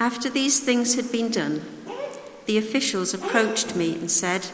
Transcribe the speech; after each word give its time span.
After 0.00 0.30
these 0.30 0.60
things 0.60 0.94
had 0.94 1.10
been 1.10 1.28
done, 1.28 1.62
the 2.46 2.56
officials 2.56 3.12
approached 3.12 3.74
me 3.74 3.94
and 3.94 4.08
said, 4.08 4.46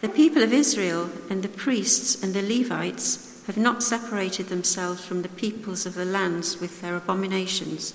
The 0.00 0.08
people 0.08 0.42
of 0.42 0.54
Israel 0.54 1.10
and 1.28 1.42
the 1.42 1.50
priests 1.50 2.22
and 2.22 2.32
the 2.32 2.40
Levites 2.40 3.42
have 3.46 3.58
not 3.58 3.82
separated 3.82 4.48
themselves 4.48 5.04
from 5.04 5.20
the 5.20 5.28
peoples 5.28 5.84
of 5.84 5.94
the 5.94 6.06
lands 6.06 6.60
with 6.60 6.80
their 6.80 6.96
abominations, 6.96 7.92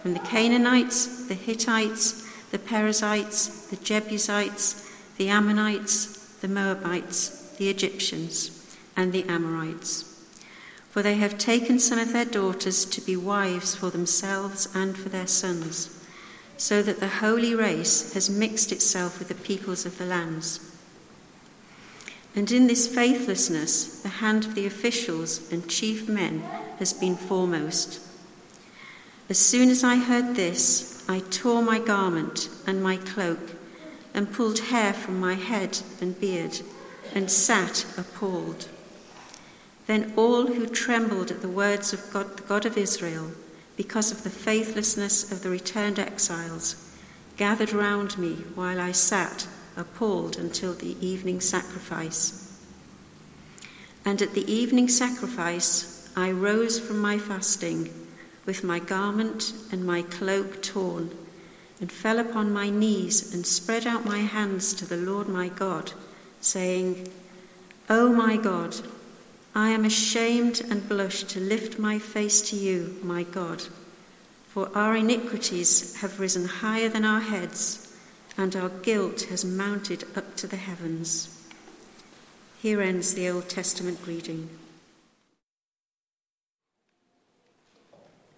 from 0.00 0.14
the 0.14 0.20
Canaanites, 0.20 1.26
the 1.26 1.34
Hittites, 1.34 2.26
the 2.50 2.58
Perizzites, 2.58 3.66
the 3.66 3.76
Jebusites, 3.76 4.90
the 5.18 5.28
Ammonites, 5.28 6.16
the 6.40 6.48
Moabites, 6.48 7.54
the 7.58 7.68
Egyptians, 7.68 8.74
and 8.96 9.12
the 9.12 9.24
Amorites. 9.24 10.14
For 10.88 11.02
they 11.02 11.16
have 11.16 11.36
taken 11.36 11.78
some 11.78 11.98
of 11.98 12.14
their 12.14 12.24
daughters 12.24 12.86
to 12.86 13.02
be 13.02 13.18
wives 13.18 13.74
for 13.74 13.90
themselves 13.90 14.66
and 14.74 14.96
for 14.96 15.10
their 15.10 15.26
sons 15.26 15.95
so 16.56 16.82
that 16.82 17.00
the 17.00 17.08
holy 17.08 17.54
race 17.54 18.12
has 18.14 18.30
mixed 18.30 18.72
itself 18.72 19.18
with 19.18 19.28
the 19.28 19.34
peoples 19.34 19.84
of 19.84 19.98
the 19.98 20.06
lands. 20.06 20.60
And 22.34 22.52
in 22.52 22.66
this 22.66 22.86
faithlessness, 22.86 24.02
the 24.02 24.08
hand 24.08 24.44
of 24.44 24.54
the 24.54 24.66
officials 24.66 25.50
and 25.50 25.68
chief 25.68 26.08
men 26.08 26.40
has 26.78 26.92
been 26.92 27.16
foremost. 27.16 28.00
As 29.28 29.38
soon 29.38 29.70
as 29.70 29.82
I 29.82 29.96
heard 29.96 30.36
this, 30.36 31.02
I 31.08 31.20
tore 31.20 31.62
my 31.62 31.78
garment 31.78 32.48
and 32.66 32.82
my 32.82 32.96
cloak, 32.96 33.52
and 34.14 34.32
pulled 34.32 34.58
hair 34.58 34.92
from 34.92 35.18
my 35.18 35.34
head 35.34 35.80
and 36.00 36.18
beard, 36.20 36.60
and 37.14 37.30
sat 37.30 37.86
appalled. 37.96 38.68
Then 39.86 40.12
all 40.16 40.46
who 40.46 40.66
trembled 40.66 41.30
at 41.30 41.42
the 41.42 41.48
words 41.48 41.92
of 41.92 42.10
God, 42.12 42.36
the 42.36 42.42
God 42.42 42.66
of 42.66 42.76
Israel, 42.76 43.32
because 43.76 44.10
of 44.10 44.22
the 44.22 44.30
faithlessness 44.30 45.30
of 45.30 45.42
the 45.42 45.50
returned 45.50 45.98
exiles, 45.98 46.90
gathered 47.36 47.72
round 47.72 48.16
me 48.18 48.34
while 48.54 48.80
I 48.80 48.92
sat 48.92 49.46
appalled 49.76 50.38
until 50.38 50.72
the 50.72 50.96
evening 51.06 51.40
sacrifice. 51.40 52.42
And 54.04 54.22
at 54.22 54.34
the 54.34 54.50
evening 54.50 54.88
sacrifice, 54.88 56.10
I 56.16 56.30
rose 56.30 56.78
from 56.78 56.98
my 56.98 57.18
fasting 57.18 57.92
with 58.46 58.64
my 58.64 58.78
garment 58.78 59.52
and 59.70 59.84
my 59.84 60.02
cloak 60.02 60.62
torn, 60.62 61.10
and 61.80 61.92
fell 61.92 62.18
upon 62.18 62.52
my 62.52 62.70
knees 62.70 63.34
and 63.34 63.46
spread 63.46 63.86
out 63.86 64.06
my 64.06 64.20
hands 64.20 64.72
to 64.74 64.86
the 64.86 64.96
Lord 64.96 65.28
my 65.28 65.48
God, 65.48 65.92
saying, 66.40 67.10
O 67.90 68.12
my 68.12 68.36
God, 68.36 68.76
I 69.56 69.70
am 69.70 69.86
ashamed 69.86 70.60
and 70.70 70.86
blush 70.86 71.22
to 71.24 71.40
lift 71.40 71.78
my 71.78 71.98
face 71.98 72.42
to 72.50 72.56
you, 72.56 72.98
my 73.02 73.22
God, 73.22 73.62
for 74.48 74.68
our 74.76 74.94
iniquities 74.94 75.96
have 76.02 76.20
risen 76.20 76.44
higher 76.44 76.90
than 76.90 77.06
our 77.06 77.20
heads, 77.20 77.96
and 78.36 78.54
our 78.54 78.68
guilt 78.68 79.22
has 79.30 79.46
mounted 79.46 80.04
up 80.14 80.36
to 80.36 80.46
the 80.46 80.58
heavens. 80.58 81.42
Here 82.60 82.82
ends 82.82 83.14
the 83.14 83.30
Old 83.30 83.48
Testament 83.48 83.98
reading. 84.06 84.50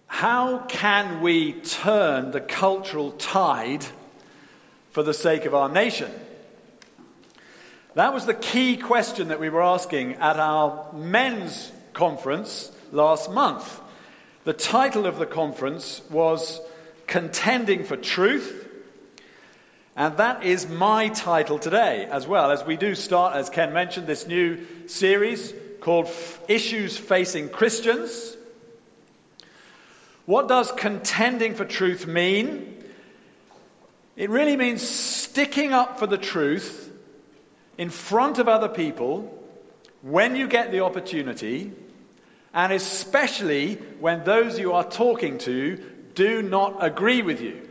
How 0.07 0.59
can 0.69 1.19
we 1.19 1.51
turn 1.51 2.31
the 2.31 2.39
cultural 2.39 3.11
tide 3.11 3.83
for 4.91 5.03
the 5.03 5.13
sake 5.13 5.43
of 5.43 5.53
our 5.53 5.67
nation? 5.67 6.11
That 7.95 8.13
was 8.13 8.27
the 8.27 8.35
key 8.35 8.77
question 8.77 9.29
that 9.29 9.39
we 9.39 9.49
were 9.49 9.63
asking 9.63 10.13
at 10.15 10.39
our 10.39 10.93
men's 10.93 11.71
conference 11.93 12.71
last 12.91 13.31
month. 13.31 13.81
The 14.43 14.53
title 14.53 15.07
of 15.07 15.17
the 15.17 15.25
conference 15.25 16.03
was 16.11 16.61
Contending 17.07 17.83
for 17.83 17.97
Truth. 17.97 18.67
And 19.95 20.17
that 20.17 20.43
is 20.43 20.69
my 20.69 21.09
title 21.09 21.57
today 21.57 22.07
as 22.11 22.27
well, 22.27 22.51
as 22.51 22.63
we 22.63 22.77
do 22.77 22.93
start, 22.93 23.35
as 23.35 23.49
Ken 23.49 23.73
mentioned, 23.73 24.05
this 24.05 24.27
new 24.27 24.67
series 24.87 25.51
called 25.81 26.07
Issues 26.47 26.95
Facing 26.95 27.49
Christians. 27.49 28.37
What 30.27 30.47
does 30.47 30.71
contending 30.73 31.55
for 31.55 31.65
truth 31.65 32.05
mean? 32.05 32.83
It 34.15 34.29
really 34.29 34.55
means 34.55 34.87
sticking 34.87 35.73
up 35.73 35.97
for 35.97 36.05
the 36.05 36.19
truth 36.19 36.88
in 37.79 37.89
front 37.89 38.39
of 38.39 38.49
other 38.49 38.67
people 38.67 39.33
when 40.01 40.35
you 40.35 40.49
get 40.49 40.69
the 40.69 40.81
opportunity, 40.81 41.71
and 42.53 42.73
especially 42.73 43.75
when 44.01 44.21
those 44.25 44.59
you 44.59 44.73
are 44.73 44.83
talking 44.83 45.37
to 45.37 45.77
do 46.13 46.41
not 46.41 46.75
agree 46.81 47.21
with 47.21 47.39
you. 47.39 47.65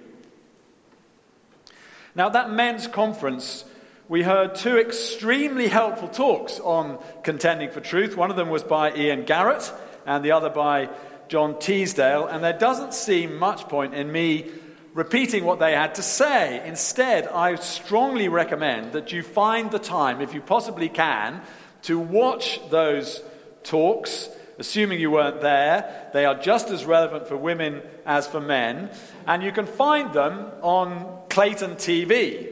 Now, 2.14 2.30
that 2.30 2.50
men's 2.50 2.86
conference, 2.86 3.66
we 4.08 4.22
heard 4.22 4.54
two 4.54 4.78
extremely 4.78 5.68
helpful 5.68 6.08
talks 6.08 6.58
on 6.58 6.98
contending 7.22 7.70
for 7.70 7.80
truth. 7.80 8.16
One 8.16 8.30
of 8.30 8.36
them 8.38 8.48
was 8.48 8.64
by 8.64 8.94
Ian 8.94 9.26
Garrett, 9.26 9.70
and 10.06 10.24
the 10.24 10.32
other 10.32 10.48
by 10.48 10.88
John 11.28 11.58
Teasdale. 11.58 12.26
And 12.26 12.42
there 12.42 12.58
doesn't 12.58 12.94
seem 12.94 13.38
much 13.38 13.68
point 13.68 13.92
in 13.94 14.10
me 14.10 14.50
repeating 14.98 15.44
what 15.44 15.60
they 15.60 15.76
had 15.76 15.94
to 15.94 16.02
say. 16.02 16.60
Instead, 16.66 17.28
I 17.28 17.54
strongly 17.54 18.28
recommend 18.28 18.94
that 18.94 19.12
you 19.12 19.22
find 19.22 19.70
the 19.70 19.78
time, 19.78 20.20
if 20.20 20.34
you 20.34 20.40
possibly 20.40 20.88
can, 20.88 21.40
to 21.82 22.00
watch 22.00 22.60
those 22.68 23.22
talks. 23.62 24.28
Assuming 24.58 24.98
you 24.98 25.12
weren't 25.12 25.40
there, 25.40 26.10
they 26.12 26.24
are 26.24 26.34
just 26.34 26.70
as 26.70 26.84
relevant 26.84 27.28
for 27.28 27.36
women 27.36 27.80
as 28.04 28.26
for 28.26 28.40
men. 28.40 28.90
And 29.24 29.40
you 29.40 29.52
can 29.52 29.66
find 29.66 30.12
them 30.12 30.50
on 30.62 31.20
Clayton 31.30 31.76
TV. 31.76 32.50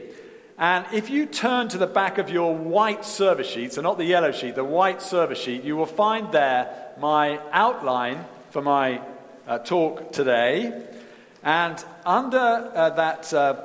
And 0.57 0.85
if 0.93 1.09
you 1.09 1.25
turn 1.25 1.67
to 1.67 1.77
the 1.77 1.85
back 1.85 2.17
of 2.17 2.29
your 2.29 2.55
white 2.55 3.03
service 3.03 3.49
sheet, 3.49 3.73
so 3.73 3.81
not 3.81 3.97
the 3.97 4.05
yellow 4.05 4.31
sheet, 4.31 4.55
the 4.55 4.63
white 4.63 5.01
service 5.01 5.37
sheet, 5.37 5.65
you 5.65 5.75
will 5.75 5.85
find 5.85 6.31
there 6.31 6.93
my 6.97 7.41
outline 7.51 8.23
for 8.51 8.61
my 8.61 9.01
uh, 9.45 9.57
talk 9.59 10.13
today. 10.13 10.96
And 11.43 11.83
under 12.05 12.37
uh, 12.37 12.89
that 12.91 13.33
uh, 13.33 13.63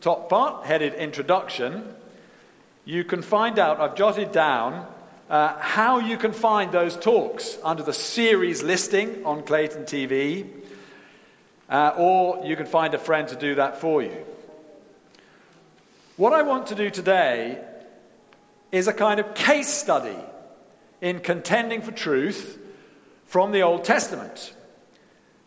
top 0.00 0.28
part, 0.28 0.64
headed 0.64 0.94
Introduction, 0.94 1.94
you 2.84 3.04
can 3.04 3.22
find 3.22 3.58
out, 3.58 3.80
I've 3.80 3.94
jotted 3.94 4.32
down 4.32 4.86
uh, 5.30 5.58
how 5.58 5.98
you 5.98 6.16
can 6.16 6.32
find 6.32 6.70
those 6.70 6.96
talks 6.96 7.58
under 7.62 7.82
the 7.82 7.92
series 7.92 8.62
listing 8.62 9.24
on 9.24 9.42
Clayton 9.42 9.84
TV, 9.84 10.48
uh, 11.68 11.94
or 11.96 12.44
you 12.44 12.56
can 12.56 12.66
find 12.66 12.94
a 12.94 12.98
friend 12.98 13.26
to 13.28 13.36
do 13.36 13.54
that 13.54 13.80
for 13.80 14.02
you. 14.02 14.24
What 16.16 16.32
I 16.32 16.42
want 16.42 16.68
to 16.68 16.74
do 16.74 16.90
today 16.90 17.60
is 18.70 18.86
a 18.86 18.92
kind 18.92 19.18
of 19.18 19.34
case 19.34 19.68
study 19.68 20.16
in 21.00 21.20
contending 21.20 21.82
for 21.82 21.92
truth 21.92 22.58
from 23.26 23.50
the 23.50 23.62
Old 23.62 23.84
Testament. 23.84 24.54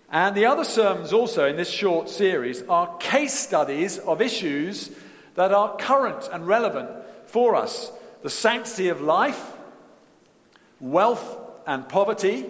And 0.09 0.35
the 0.35 0.45
other 0.45 0.63
sermons, 0.63 1.11
also 1.11 1.47
in 1.47 1.57
this 1.57 1.69
short 1.69 2.09
series, 2.09 2.63
are 2.63 2.95
case 2.97 3.33
studies 3.33 3.97
of 3.97 4.21
issues 4.21 4.89
that 5.35 5.51
are 5.51 5.75
current 5.75 6.29
and 6.31 6.47
relevant 6.47 6.89
for 7.25 7.55
us 7.55 7.91
the 8.23 8.29
sanctity 8.29 8.89
of 8.89 9.01
life, 9.01 9.53
wealth 10.79 11.39
and 11.67 11.87
poverty, 11.87 12.45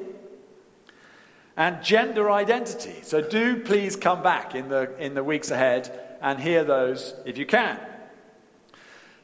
and 1.58 1.84
gender 1.84 2.30
identity. 2.32 3.02
So 3.02 3.22
do 3.22 3.64
please 3.64 3.96
come 3.96 4.22
back 4.22 4.56
in 4.56 4.70
the, 4.70 4.96
in 4.98 5.16
the 5.16 5.24
weeks 5.24 5.52
ahead 5.52 5.92
and 6.22 6.40
hear 6.40 6.64
those 6.64 7.14
if 7.26 7.38
you 7.38 7.46
can. 7.46 7.80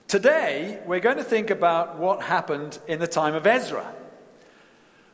Today, 0.08 0.82
we're 0.86 1.00
going 1.00 1.18
to 1.18 1.24
think 1.24 1.50
about 1.50 1.98
what 1.98 2.24
happened 2.24 2.78
in 2.88 3.00
the 3.00 3.08
time 3.08 3.36
of 3.36 3.48
Ezra. 3.48 3.94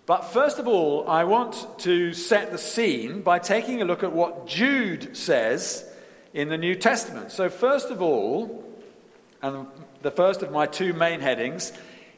But 0.09 0.25
first 0.25 0.57
of 0.57 0.67
all, 0.67 1.07
I 1.07 1.23
want 1.25 1.67
to 1.81 2.13
set 2.13 2.51
the 2.51 2.57
scene 2.57 3.21
by 3.21 3.37
taking 3.37 3.83
a 3.83 3.85
look 3.85 4.01
at 4.01 4.11
what 4.11 4.47
Jude 4.47 5.15
says 5.15 5.87
in 6.33 6.49
the 6.49 6.57
New 6.57 6.73
Testament. 6.73 7.31
So, 7.31 7.47
first 7.47 7.91
of 7.91 8.01
all, 8.01 8.65
and 9.43 9.67
the 10.01 10.09
first 10.09 10.41
of 10.41 10.51
my 10.51 10.65
two 10.65 10.93
main 10.93 11.19
headings, 11.19 11.71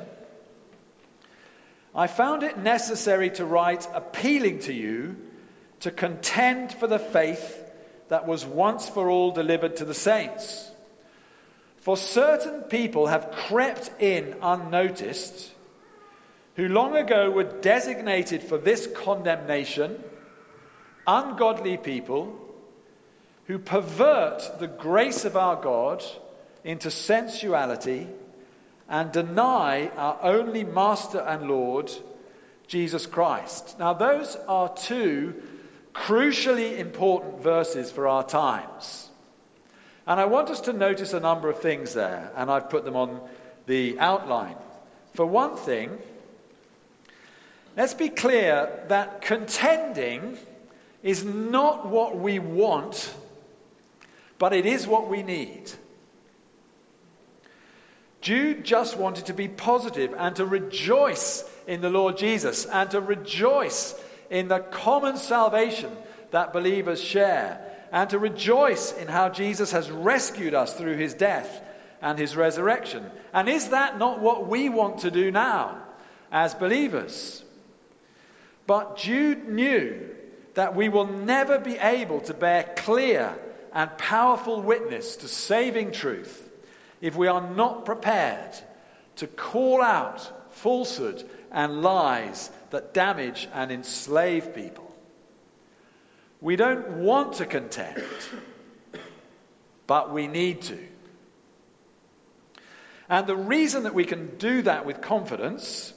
I 1.95 2.07
found 2.07 2.43
it 2.43 2.57
necessary 2.57 3.29
to 3.31 3.45
write 3.45 3.87
appealing 3.93 4.59
to 4.59 4.73
you 4.73 5.15
to 5.79 5.91
contend 5.91 6.73
for 6.73 6.87
the 6.87 6.99
faith 6.99 7.63
that 8.09 8.27
was 8.27 8.45
once 8.45 8.89
for 8.89 9.09
all 9.09 9.31
delivered 9.31 9.77
to 9.77 9.85
the 9.85 9.93
saints. 9.93 10.71
For 11.77 11.95
certain 11.95 12.63
people 12.63 13.07
have 13.07 13.31
crept 13.31 13.91
in 14.01 14.35
unnoticed, 14.41 15.51
who 16.55 16.67
long 16.67 16.97
ago 16.97 17.31
were 17.31 17.43
designated 17.43 18.43
for 18.43 18.57
this 18.57 18.87
condemnation, 18.87 20.03
ungodly 21.07 21.77
people 21.77 22.37
who 23.45 23.59
pervert 23.59 24.59
the 24.59 24.67
grace 24.67 25.23
of 25.23 25.37
our 25.37 25.55
God 25.55 26.03
into 26.63 26.91
sensuality 26.91 28.07
and 28.89 29.11
deny 29.11 29.87
our 29.95 30.19
only 30.21 30.63
Master 30.63 31.19
and 31.19 31.47
Lord, 31.47 31.91
Jesus 32.67 33.05
Christ. 33.05 33.77
Now, 33.79 33.93
those 33.93 34.37
are 34.47 34.73
two 34.75 35.41
crucially 35.93 36.77
important 36.77 37.41
verses 37.41 37.91
for 37.91 38.07
our 38.07 38.23
times. 38.23 39.09
And 40.07 40.19
I 40.19 40.25
want 40.25 40.49
us 40.49 40.61
to 40.61 40.73
notice 40.73 41.13
a 41.13 41.19
number 41.19 41.49
of 41.49 41.59
things 41.59 41.93
there, 41.93 42.31
and 42.35 42.51
I've 42.51 42.69
put 42.69 42.85
them 42.85 42.95
on 42.95 43.21
the 43.65 43.97
outline. 43.99 44.55
For 45.13 45.25
one 45.25 45.55
thing, 45.55 45.97
let's 47.75 47.95
be 47.95 48.09
clear 48.09 48.83
that 48.89 49.21
contending 49.21 50.37
is 51.01 51.23
not 51.23 51.87
what 51.87 52.17
we 52.17 52.37
want, 52.37 53.13
but 54.37 54.53
it 54.53 54.65
is 54.65 54.85
what 54.85 55.07
we 55.09 55.23
need. 55.23 55.71
Jude 58.25 58.63
just 58.63 58.97
wanted 58.97 59.27
to 59.27 59.35
be 59.35 59.47
positive 59.47 60.11
and 60.17 60.35
to 60.37 60.47
rejoice 60.47 61.47
in 61.67 61.81
the 61.81 61.91
Lord 61.91 62.17
Jesus 62.17 62.65
and 62.65 62.89
to 62.89 62.99
rejoice 62.99 63.93
in 64.31 64.47
the 64.47 64.61
common 64.61 65.17
salvation 65.17 65.95
that 66.31 66.51
believers 66.51 66.99
share 66.99 67.61
and 67.91 68.09
to 68.09 68.17
rejoice 68.17 68.91
in 68.93 69.09
how 69.09 69.29
Jesus 69.29 69.73
has 69.73 69.91
rescued 69.91 70.55
us 70.55 70.73
through 70.73 70.95
his 70.95 71.13
death 71.13 71.61
and 72.01 72.17
his 72.17 72.35
resurrection. 72.35 73.11
And 73.31 73.47
is 73.47 73.69
that 73.69 73.99
not 73.99 74.19
what 74.19 74.47
we 74.47 74.69
want 74.69 75.01
to 75.01 75.11
do 75.11 75.29
now 75.29 75.83
as 76.31 76.55
believers? 76.55 77.43
But 78.65 78.97
Jude 78.97 79.47
knew 79.47 80.15
that 80.55 80.75
we 80.75 80.89
will 80.89 81.05
never 81.05 81.59
be 81.59 81.77
able 81.77 82.21
to 82.21 82.33
bear 82.33 82.73
clear 82.75 83.37
and 83.71 83.95
powerful 83.99 84.63
witness 84.63 85.15
to 85.17 85.27
saving 85.27 85.91
truth 85.91 86.44
if 87.05 87.15
we 87.15 87.27
are 87.27 87.47
not 87.51 87.85
prepared 87.85 88.55
to 89.15 89.27
call 89.27 89.79
out 89.79 90.51
falsehood 90.51 91.23
and 91.51 91.83
lies 91.83 92.49
that 92.71 92.95
damage 92.95 93.47
and 93.53 93.71
enslave 93.71 94.55
people. 94.55 94.91
We 96.41 96.55
don't 96.55 96.97
want 96.97 97.33
to 97.33 97.45
contend, 97.45 98.03
but 99.85 100.11
we 100.11 100.25
need 100.25 100.63
to. 100.63 100.79
And 103.07 103.27
the 103.27 103.35
reason 103.35 103.83
that 103.83 103.93
we 103.93 104.05
can 104.05 104.35
do 104.37 104.63
that 104.63 104.87
with 104.87 104.99
confidence 104.99 105.93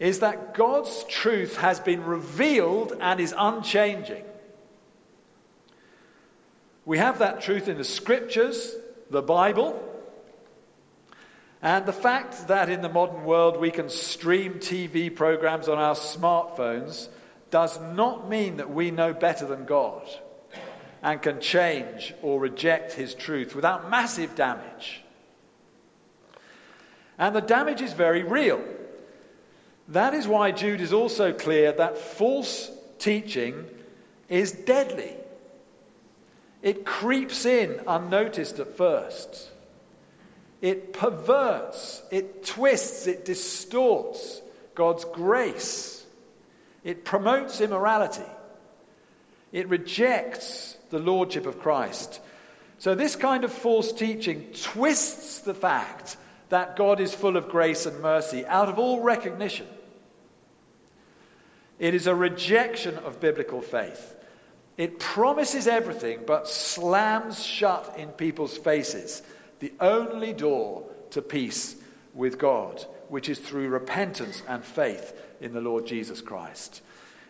is 0.00 0.18
that 0.18 0.54
God's 0.54 1.04
truth 1.04 1.58
has 1.58 1.78
been 1.78 2.02
revealed 2.02 2.94
and 3.00 3.20
is 3.20 3.32
unchanging. 3.38 4.24
We 6.84 6.98
have 6.98 7.20
that 7.20 7.42
truth 7.42 7.68
in 7.68 7.78
the 7.78 7.84
scriptures, 7.84 8.74
the 9.08 9.22
Bible, 9.22 9.86
and 11.62 11.84
the 11.84 11.92
fact 11.92 12.48
that 12.48 12.70
in 12.70 12.80
the 12.80 12.88
modern 12.88 13.24
world 13.24 13.58
we 13.58 13.70
can 13.70 13.90
stream 13.90 14.54
TV 14.54 15.14
programs 15.14 15.68
on 15.68 15.78
our 15.78 15.94
smartphones 15.94 17.08
does 17.50 17.78
not 17.80 18.28
mean 18.28 18.56
that 18.56 18.70
we 18.70 18.90
know 18.90 19.12
better 19.12 19.46
than 19.46 19.64
God 19.64 20.08
and 21.02 21.20
can 21.20 21.40
change 21.40 22.14
or 22.22 22.40
reject 22.40 22.92
His 22.92 23.14
truth 23.14 23.54
without 23.54 23.90
massive 23.90 24.34
damage. 24.34 25.02
And 27.18 27.36
the 27.36 27.40
damage 27.40 27.82
is 27.82 27.92
very 27.92 28.22
real. 28.22 28.62
That 29.88 30.14
is 30.14 30.26
why 30.26 30.52
Jude 30.52 30.80
is 30.80 30.92
also 30.92 31.32
clear 31.32 31.72
that 31.72 31.98
false 31.98 32.70
teaching 32.98 33.66
is 34.28 34.52
deadly. 34.52 35.16
It 36.62 36.86
creeps 36.86 37.44
in 37.44 37.80
unnoticed 37.86 38.58
at 38.58 38.76
first. 38.76 39.50
It 40.60 40.92
perverts, 40.92 42.02
it 42.10 42.44
twists, 42.44 43.06
it 43.06 43.24
distorts 43.24 44.42
God's 44.74 45.04
grace. 45.06 46.04
It 46.84 47.04
promotes 47.04 47.60
immorality. 47.60 48.28
It 49.52 49.68
rejects 49.68 50.76
the 50.90 50.98
lordship 50.98 51.46
of 51.46 51.60
Christ. 51.60 52.20
So, 52.78 52.94
this 52.94 53.16
kind 53.16 53.44
of 53.44 53.52
false 53.52 53.92
teaching 53.92 54.52
twists 54.52 55.40
the 55.40 55.54
fact 55.54 56.16
that 56.50 56.76
God 56.76 57.00
is 57.00 57.14
full 57.14 57.36
of 57.36 57.48
grace 57.48 57.86
and 57.86 58.00
mercy 58.00 58.44
out 58.46 58.68
of 58.68 58.78
all 58.78 59.00
recognition. 59.00 59.66
It 61.78 61.94
is 61.94 62.06
a 62.06 62.14
rejection 62.14 62.96
of 62.98 63.20
biblical 63.20 63.60
faith. 63.60 64.16
It 64.76 64.98
promises 64.98 65.66
everything 65.66 66.20
but 66.26 66.48
slams 66.48 67.44
shut 67.44 67.94
in 67.96 68.08
people's 68.10 68.56
faces 68.56 69.22
the 69.60 69.72
only 69.80 70.32
door 70.32 70.84
to 71.10 71.22
peace 71.22 71.76
with 72.14 72.38
God, 72.38 72.84
which 73.08 73.28
is 73.28 73.38
through 73.38 73.68
repentance 73.68 74.42
and 74.48 74.64
faith 74.64 75.14
in 75.40 75.52
the 75.52 75.60
Lord 75.60 75.86
Jesus 75.86 76.20
Christ. 76.20 76.82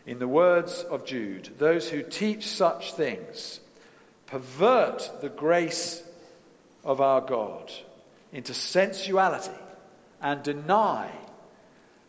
In 0.06 0.18
the 0.18 0.28
words 0.28 0.82
of 0.90 1.04
Jude, 1.04 1.50
those 1.58 1.90
who 1.90 2.02
teach 2.02 2.46
such 2.46 2.94
things 2.94 3.60
pervert 4.26 5.10
the 5.20 5.28
grace 5.28 6.02
of 6.84 7.00
our 7.00 7.20
God 7.20 7.70
into 8.32 8.54
sensuality 8.54 9.50
and 10.22 10.42
deny 10.42 11.10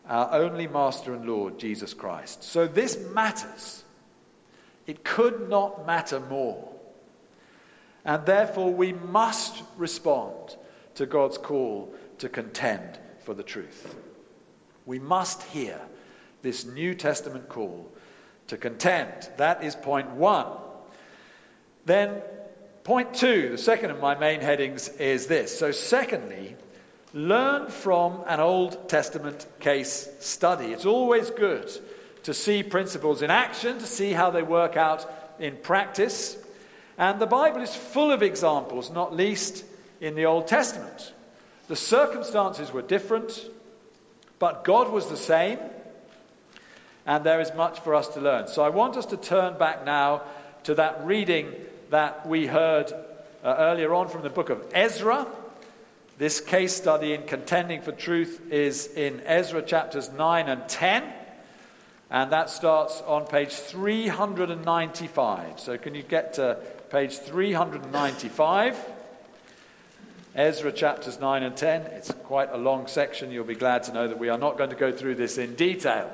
our 0.08 0.32
only 0.34 0.66
Master 0.66 1.14
and 1.14 1.26
Lord, 1.26 1.58
Jesus 1.58 1.94
Christ. 1.94 2.42
So 2.42 2.66
this 2.66 2.98
matters. 3.10 3.84
It 4.86 5.04
could 5.04 5.48
not 5.48 5.86
matter 5.86 6.20
more. 6.20 6.68
And 8.04 8.26
therefore, 8.26 8.72
we 8.72 8.92
must 8.92 9.62
respond 9.76 10.56
to 10.94 11.06
God's 11.06 11.38
call 11.38 11.94
to 12.18 12.28
contend 12.28 12.98
for 13.20 13.34
the 13.34 13.42
truth. 13.42 13.94
We 14.84 14.98
must 14.98 15.42
hear 15.44 15.80
this 16.42 16.64
New 16.64 16.94
Testament 16.94 17.48
call 17.48 17.88
to 18.48 18.56
contend. 18.56 19.30
That 19.36 19.62
is 19.62 19.76
point 19.76 20.10
one. 20.10 20.48
Then, 21.86 22.20
point 22.82 23.14
two, 23.14 23.50
the 23.50 23.58
second 23.58 23.92
of 23.92 24.00
my 24.00 24.16
main 24.16 24.40
headings, 24.40 24.88
is 24.88 25.28
this. 25.28 25.56
So, 25.56 25.70
secondly, 25.70 26.56
learn 27.14 27.68
from 27.68 28.24
an 28.26 28.40
Old 28.40 28.88
Testament 28.88 29.46
case 29.60 30.08
study. 30.18 30.72
It's 30.72 30.86
always 30.86 31.30
good 31.30 31.70
to 32.24 32.34
see 32.34 32.64
principles 32.64 33.22
in 33.22 33.30
action, 33.30 33.78
to 33.78 33.86
see 33.86 34.12
how 34.12 34.30
they 34.30 34.42
work 34.42 34.76
out 34.76 35.08
in 35.38 35.56
practice. 35.56 36.36
And 36.98 37.20
the 37.20 37.26
Bible 37.26 37.62
is 37.62 37.74
full 37.74 38.12
of 38.12 38.22
examples, 38.22 38.90
not 38.90 39.14
least 39.14 39.64
in 40.00 40.14
the 40.14 40.26
Old 40.26 40.46
Testament. 40.46 41.12
The 41.68 41.76
circumstances 41.76 42.72
were 42.72 42.82
different, 42.82 43.48
but 44.38 44.64
God 44.64 44.90
was 44.90 45.08
the 45.08 45.16
same, 45.16 45.58
and 47.06 47.24
there 47.24 47.40
is 47.40 47.54
much 47.54 47.80
for 47.80 47.94
us 47.94 48.08
to 48.08 48.20
learn. 48.20 48.48
So 48.48 48.62
I 48.62 48.68
want 48.68 48.96
us 48.96 49.06
to 49.06 49.16
turn 49.16 49.58
back 49.58 49.84
now 49.84 50.22
to 50.64 50.74
that 50.74 51.04
reading 51.04 51.52
that 51.90 52.26
we 52.26 52.46
heard 52.46 52.92
uh, 53.44 53.56
earlier 53.58 53.94
on 53.94 54.08
from 54.08 54.22
the 54.22 54.30
book 54.30 54.50
of 54.50 54.64
Ezra. 54.72 55.26
This 56.18 56.40
case 56.40 56.74
study 56.74 57.14
in 57.14 57.22
contending 57.22 57.82
for 57.82 57.92
truth 57.92 58.40
is 58.50 58.86
in 58.86 59.20
Ezra 59.24 59.62
chapters 59.62 60.10
9 60.10 60.48
and 60.48 60.68
10. 60.68 61.04
And 62.10 62.32
that 62.32 62.50
starts 62.50 63.00
on 63.06 63.26
page 63.26 63.52
395. 63.52 65.58
So, 65.58 65.78
can 65.78 65.94
you 65.94 66.02
get 66.02 66.34
to 66.34 66.58
page 66.92 67.20
395? 67.20 68.76
Ezra 70.34 70.70
chapters 70.70 71.18
9 71.18 71.42
and 71.42 71.56
10. 71.56 71.82
It's 71.86 72.12
quite 72.24 72.52
a 72.52 72.58
long 72.58 72.86
section. 72.86 73.30
You'll 73.30 73.46
be 73.46 73.54
glad 73.54 73.84
to 73.84 73.94
know 73.94 74.06
that 74.08 74.18
we 74.18 74.28
are 74.28 74.36
not 74.36 74.58
going 74.58 74.68
to 74.68 74.76
go 74.76 74.92
through 74.92 75.14
this 75.14 75.38
in 75.38 75.54
detail. 75.54 76.12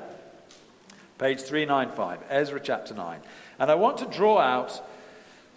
Page 1.17 1.41
395, 1.41 2.19
Ezra 2.29 2.61
chapter 2.63 2.93
9. 2.93 3.19
And 3.59 3.69
I 3.69 3.75
want 3.75 3.97
to 3.97 4.05
draw 4.05 4.39
out 4.39 4.81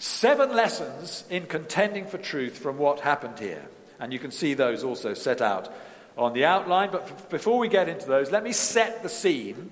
seven 0.00 0.56
lessons 0.56 1.22
in 1.30 1.46
contending 1.46 2.06
for 2.08 2.18
truth 2.18 2.58
from 2.58 2.76
what 2.76 2.98
happened 2.98 3.38
here. 3.38 3.62
And 4.00 4.12
you 4.12 4.18
can 4.18 4.32
see 4.32 4.54
those 4.54 4.82
also 4.82 5.14
set 5.14 5.40
out 5.40 5.72
on 6.18 6.32
the 6.32 6.46
outline. 6.46 6.90
But 6.90 7.30
before 7.30 7.60
we 7.60 7.68
get 7.68 7.88
into 7.88 8.08
those, 8.08 8.32
let 8.32 8.42
me 8.42 8.50
set 8.50 9.04
the 9.04 9.08
scene 9.08 9.70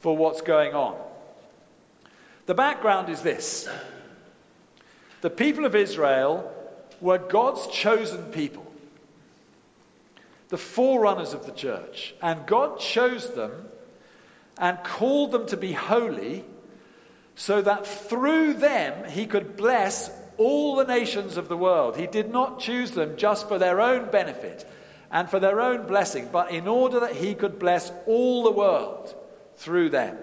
for 0.00 0.16
what's 0.16 0.40
going 0.40 0.74
on. 0.74 0.96
The 2.46 2.54
background 2.54 3.10
is 3.10 3.22
this 3.22 3.68
The 5.22 5.30
people 5.30 5.64
of 5.64 5.74
Israel 5.74 6.52
were 7.00 7.18
God's 7.18 7.68
chosen 7.68 8.24
people, 8.32 8.66
the 10.48 10.58
forerunners 10.58 11.32
of 11.32 11.46
the 11.46 11.52
church. 11.52 12.14
And 12.20 12.44
God 12.44 12.78
chose 12.78 13.32
them 13.34 13.68
and 14.58 14.82
called 14.84 15.30
them 15.32 15.46
to 15.46 15.56
be 15.56 15.72
holy 15.72 16.44
so 17.34 17.62
that 17.62 17.86
through 17.86 18.54
them 18.54 19.08
he 19.10 19.26
could 19.26 19.56
bless 19.56 20.10
all 20.38 20.74
the 20.74 20.84
nations 20.84 21.36
of 21.36 21.48
the 21.48 21.56
world. 21.56 21.96
He 21.96 22.08
did 22.08 22.30
not 22.30 22.58
choose 22.58 22.90
them 22.90 23.16
just 23.16 23.48
for 23.48 23.58
their 23.58 23.80
own 23.80 24.10
benefit 24.10 24.68
and 25.10 25.30
for 25.30 25.38
their 25.38 25.60
own 25.60 25.86
blessing, 25.86 26.30
but 26.32 26.50
in 26.50 26.66
order 26.66 26.98
that 26.98 27.16
he 27.16 27.34
could 27.34 27.60
bless 27.60 27.92
all 28.06 28.42
the 28.42 28.50
world 28.50 29.14
through 29.56 29.90
them. 29.90 30.16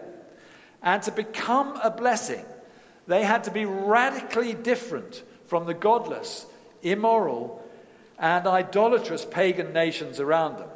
And 0.84 1.02
to 1.04 1.12
become 1.12 1.80
a 1.82 1.92
blessing, 1.92 2.44
they 3.10 3.24
had 3.24 3.46
to 3.46 3.52
be 3.52 3.66
radically 3.66 4.54
different 4.54 5.24
from 5.46 5.66
the 5.66 5.74
godless, 5.74 6.46
immoral, 6.84 7.68
and 8.20 8.46
idolatrous 8.46 9.26
pagan 9.26 9.74
nations 9.74 10.20
around 10.20 10.60
them. 10.60 10.70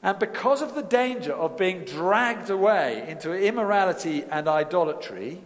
And 0.00 0.16
because 0.20 0.62
of 0.62 0.76
the 0.76 0.82
danger 0.82 1.32
of 1.32 1.58
being 1.58 1.84
dragged 1.84 2.50
away 2.50 3.04
into 3.08 3.32
immorality 3.32 4.22
and 4.30 4.46
idolatry, 4.46 5.40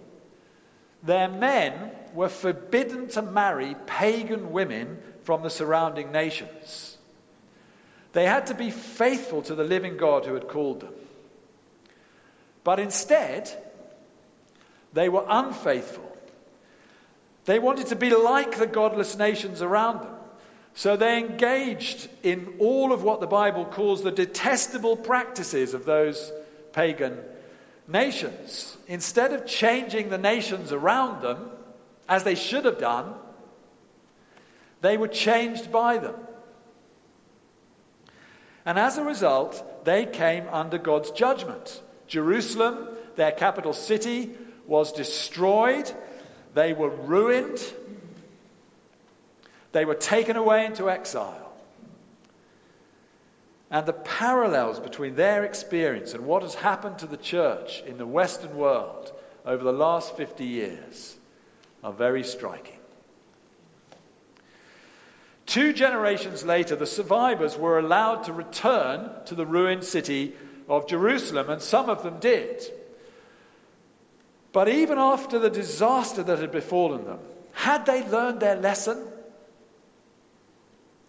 their 1.02 1.28
men 1.28 1.92
were 2.12 2.28
forbidden 2.28 3.08
to 3.08 3.22
marry 3.22 3.76
pagan 3.86 4.52
women 4.52 4.98
from 5.22 5.42
the 5.42 5.48
surrounding 5.48 6.12
nations. 6.12 6.98
They 8.12 8.26
had 8.26 8.48
to 8.48 8.54
be 8.54 8.70
faithful 8.70 9.40
to 9.40 9.54
the 9.54 9.64
living 9.64 9.96
God 9.96 10.26
who 10.26 10.34
had 10.34 10.48
called 10.48 10.80
them. 10.80 10.92
But 12.62 12.78
instead, 12.78 13.63
they 14.94 15.08
were 15.08 15.26
unfaithful. 15.28 16.16
They 17.44 17.58
wanted 17.58 17.88
to 17.88 17.96
be 17.96 18.10
like 18.10 18.56
the 18.56 18.66
godless 18.66 19.18
nations 19.18 19.60
around 19.60 20.00
them. 20.00 20.14
So 20.72 20.96
they 20.96 21.18
engaged 21.18 22.08
in 22.22 22.54
all 22.58 22.92
of 22.92 23.02
what 23.02 23.20
the 23.20 23.26
Bible 23.26 23.64
calls 23.66 24.02
the 24.02 24.10
detestable 24.10 24.96
practices 24.96 25.74
of 25.74 25.84
those 25.84 26.32
pagan 26.72 27.18
nations. 27.86 28.76
Instead 28.88 29.32
of 29.32 29.46
changing 29.46 30.08
the 30.08 30.18
nations 30.18 30.72
around 30.72 31.22
them, 31.22 31.50
as 32.08 32.24
they 32.24 32.34
should 32.34 32.64
have 32.64 32.78
done, 32.78 33.14
they 34.80 34.96
were 34.96 35.08
changed 35.08 35.70
by 35.70 35.98
them. 35.98 36.14
And 38.66 38.78
as 38.78 38.96
a 38.96 39.04
result, 39.04 39.84
they 39.84 40.06
came 40.06 40.46
under 40.50 40.78
God's 40.78 41.10
judgment. 41.10 41.82
Jerusalem, 42.06 42.88
their 43.16 43.32
capital 43.32 43.72
city, 43.72 44.32
was 44.66 44.92
destroyed. 44.92 45.90
They 46.54 46.72
were 46.72 46.90
ruined. 46.90 47.60
They 49.72 49.84
were 49.84 49.94
taken 49.94 50.36
away 50.36 50.64
into 50.66 50.88
exile. 50.88 51.52
And 53.70 53.86
the 53.86 53.92
parallels 53.92 54.78
between 54.78 55.16
their 55.16 55.44
experience 55.44 56.14
and 56.14 56.26
what 56.26 56.42
has 56.42 56.54
happened 56.54 56.98
to 57.00 57.06
the 57.06 57.16
church 57.16 57.82
in 57.84 57.98
the 57.98 58.06
Western 58.06 58.56
world 58.56 59.12
over 59.44 59.64
the 59.64 59.72
last 59.72 60.16
50 60.16 60.44
years 60.44 61.16
are 61.82 61.92
very 61.92 62.22
striking. 62.22 62.78
Two 65.46 65.72
generations 65.72 66.44
later, 66.44 66.74
the 66.76 66.86
survivors 66.86 67.56
were 67.56 67.78
allowed 67.78 68.24
to 68.24 68.32
return 68.32 69.10
to 69.26 69.34
the 69.34 69.44
ruined 69.44 69.84
city 69.84 70.34
of 70.68 70.88
Jerusalem, 70.88 71.50
and 71.50 71.60
some 71.60 71.90
of 71.90 72.02
them 72.02 72.18
did. 72.18 72.62
But 74.54 74.68
even 74.68 74.98
after 74.98 75.40
the 75.40 75.50
disaster 75.50 76.22
that 76.22 76.38
had 76.38 76.52
befallen 76.52 77.06
them, 77.06 77.18
had 77.54 77.86
they 77.86 78.08
learned 78.08 78.38
their 78.38 78.54
lesson? 78.54 79.04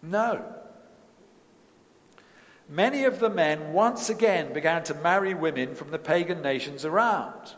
No. 0.02 0.44
Many 2.68 3.04
of 3.04 3.20
the 3.20 3.30
men 3.30 3.72
once 3.72 4.10
again 4.10 4.52
began 4.52 4.82
to 4.82 4.94
marry 4.94 5.32
women 5.32 5.76
from 5.76 5.92
the 5.92 5.98
pagan 5.98 6.42
nations 6.42 6.84
around. 6.84 7.54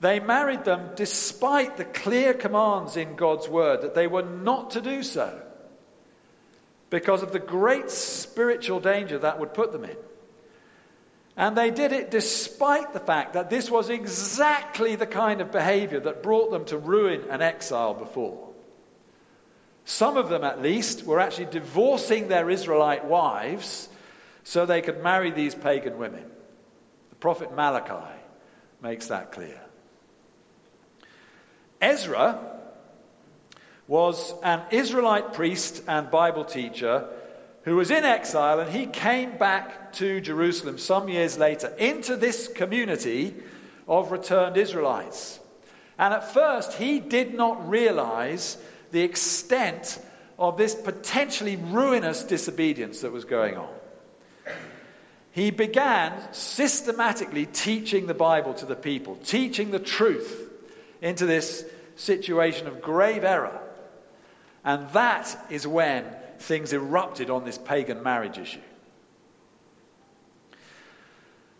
They 0.00 0.18
married 0.18 0.64
them 0.64 0.90
despite 0.96 1.76
the 1.76 1.84
clear 1.84 2.34
commands 2.34 2.96
in 2.96 3.14
God's 3.14 3.48
word 3.48 3.80
that 3.82 3.94
they 3.94 4.08
were 4.08 4.24
not 4.24 4.72
to 4.72 4.80
do 4.80 5.04
so 5.04 5.40
because 6.90 7.22
of 7.22 7.30
the 7.30 7.38
great 7.38 7.92
spiritual 7.92 8.80
danger 8.80 9.20
that 9.20 9.38
would 9.38 9.54
put 9.54 9.70
them 9.70 9.84
in. 9.84 9.96
And 11.36 11.56
they 11.56 11.70
did 11.70 11.92
it 11.92 12.10
despite 12.10 12.92
the 12.92 13.00
fact 13.00 13.32
that 13.32 13.50
this 13.50 13.70
was 13.70 13.90
exactly 13.90 14.94
the 14.94 15.06
kind 15.06 15.40
of 15.40 15.50
behavior 15.50 15.98
that 16.00 16.22
brought 16.22 16.50
them 16.52 16.64
to 16.66 16.78
ruin 16.78 17.24
and 17.28 17.42
exile 17.42 17.94
before. 17.94 18.50
Some 19.84 20.16
of 20.16 20.28
them, 20.28 20.44
at 20.44 20.62
least, 20.62 21.04
were 21.04 21.20
actually 21.20 21.46
divorcing 21.46 22.28
their 22.28 22.48
Israelite 22.48 23.04
wives 23.04 23.88
so 24.44 24.64
they 24.64 24.80
could 24.80 25.02
marry 25.02 25.30
these 25.30 25.54
pagan 25.54 25.98
women. 25.98 26.24
The 27.10 27.16
prophet 27.16 27.54
Malachi 27.54 28.14
makes 28.80 29.08
that 29.08 29.32
clear. 29.32 29.60
Ezra 31.80 32.38
was 33.86 34.34
an 34.42 34.62
Israelite 34.70 35.34
priest 35.34 35.82
and 35.86 36.10
Bible 36.10 36.44
teacher 36.44 37.08
who 37.64 37.76
was 37.76 37.90
in 37.90 38.04
exile 38.04 38.60
and 38.60 38.70
he 38.70 38.86
came 38.86 39.36
back 39.36 39.92
to 39.94 40.20
Jerusalem 40.20 40.78
some 40.78 41.08
years 41.08 41.38
later 41.38 41.68
into 41.78 42.16
this 42.16 42.48
community 42.48 43.34
of 43.88 44.12
returned 44.12 44.56
Israelites. 44.56 45.40
And 45.98 46.12
at 46.12 46.32
first, 46.32 46.74
he 46.74 47.00
did 47.00 47.34
not 47.34 47.68
realize 47.68 48.58
the 48.90 49.02
extent 49.02 49.98
of 50.38 50.56
this 50.56 50.74
potentially 50.74 51.56
ruinous 51.56 52.22
disobedience 52.24 53.00
that 53.00 53.12
was 53.12 53.24
going 53.24 53.56
on. 53.56 53.68
He 55.30 55.50
began 55.50 56.32
systematically 56.32 57.46
teaching 57.46 58.06
the 58.06 58.14
Bible 58.14 58.54
to 58.54 58.66
the 58.66 58.76
people, 58.76 59.16
teaching 59.24 59.70
the 59.70 59.78
truth 59.78 60.50
into 61.00 61.26
this 61.26 61.64
situation 61.96 62.66
of 62.66 62.82
grave 62.82 63.24
error. 63.24 63.60
And 64.64 64.88
that 64.90 65.46
is 65.50 65.66
when 65.66 66.04
things 66.44 66.72
erupted 66.72 67.30
on 67.30 67.44
this 67.44 67.58
pagan 67.58 68.02
marriage 68.02 68.38
issue. 68.38 68.60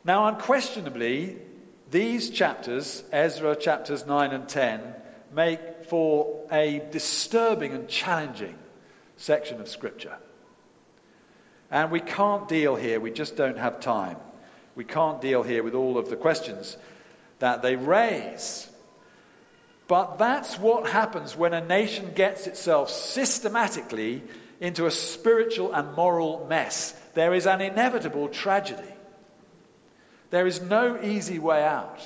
Now, 0.05 0.27
unquestionably, 0.27 1.39
these 1.91 2.31
chapters, 2.31 3.05
Ezra 3.11 3.57
chapters 3.57 4.07
9 4.07 4.33
and 4.33 4.49
10, 4.49 4.95
make 5.33 5.85
for 5.87 6.47
a 6.53 6.83
disturbing 6.91 7.73
and 7.73 7.89
challenging 7.89 8.59
section 9.17 9.61
of 9.61 9.69
Scripture. 9.69 10.19
And 11.71 11.91
we 11.91 12.01
can't 12.01 12.49
deal 12.49 12.77
here, 12.77 13.01
we 13.01 13.11
just 13.11 13.37
don't 13.37 13.59
have 13.59 13.81
time. 13.81 14.17
We 14.77 14.85
can't 14.85 15.21
deal 15.21 15.43
here 15.43 15.63
with 15.63 15.75
all 15.75 15.99
of 15.99 16.11
the 16.11 16.17
questions 16.17 16.77
that 17.39 17.63
they 17.63 17.77
raise. 17.77 18.69
But 19.87 20.19
that's 20.19 20.59
what 20.59 20.91
happens 20.91 21.37
when 21.37 21.53
a 21.53 21.65
nation 21.65 22.13
gets 22.15 22.47
itself 22.47 22.91
systematically 22.91 24.23
into 24.65 24.87
a 24.87 24.91
spiritual 24.91 25.75
and 25.75 25.95
moral 25.95 26.47
mess. 26.49 26.93
There 27.13 27.35
is 27.35 27.47
an 27.47 27.61
inevitable 27.61 28.29
tragedy. 28.29 28.95
There 30.31 30.47
is 30.47 30.63
no 30.63 30.99
easy 31.03 31.39
way 31.39 31.63
out. 31.63 32.01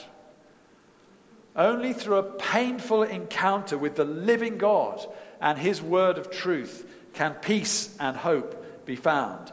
Only 1.55 1.93
through 1.93 2.17
a 2.17 2.33
painful 2.33 3.05
encounter 3.05 3.79
with 3.79 3.95
the 3.95 4.05
living 4.05 4.59
God 4.59 5.07
and 5.41 5.57
His 5.57 5.81
word 5.81 6.19
of 6.19 6.33
truth 6.33 6.85
can 7.15 7.35
peace 7.35 7.97
and 8.01 8.17
hope 8.17 8.85
be 8.85 8.97
found 8.97 9.53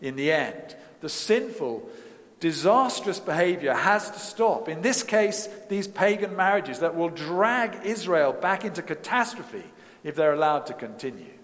in 0.00 0.16
the 0.16 0.32
end. 0.32 0.76
The 1.00 1.10
sinful, 1.10 1.86
disastrous 2.40 3.20
behavior 3.20 3.74
has 3.74 4.10
to 4.10 4.18
stop. 4.18 4.70
In 4.70 4.80
this 4.80 5.02
case, 5.02 5.46
these 5.68 5.88
pagan 5.88 6.34
marriages 6.34 6.78
that 6.78 6.96
will 6.96 7.10
drag 7.10 7.84
Israel 7.84 8.32
back 8.32 8.64
into 8.64 8.80
catastrophe 8.80 9.64
if 10.02 10.14
they're 10.14 10.32
allowed 10.32 10.64
to 10.68 10.72
continue. 10.72 11.36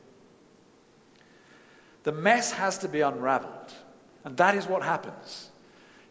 The 2.03 2.13
mess 2.13 2.53
has 2.53 2.79
to 2.79 2.89
be 2.89 3.01
unraveled. 3.01 3.73
And 4.25 4.37
that 4.37 4.55
is 4.55 4.67
what 4.67 4.83
happens 4.83 5.51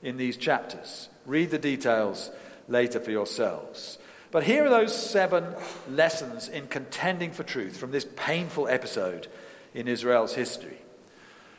in 0.01 0.17
these 0.17 0.38
chapters. 0.38 1.10
Read 1.25 1.51
the 1.51 1.57
details 1.57 2.31
later 2.67 3.00
for 3.00 3.12
yourselves. 3.12 3.98
But 4.31 4.43
here 4.43 4.65
are 4.65 4.69
those 4.69 4.95
seven 4.95 5.55
lessons 5.89 6.48
in 6.48 6.67
contending 6.67 7.31
for 7.31 7.43
truth 7.43 7.77
from 7.77 7.91
this 7.91 8.07
painful 8.15 8.67
episode 8.67 9.27
in 9.74 9.88
Israel's 9.88 10.36
history. 10.36 10.77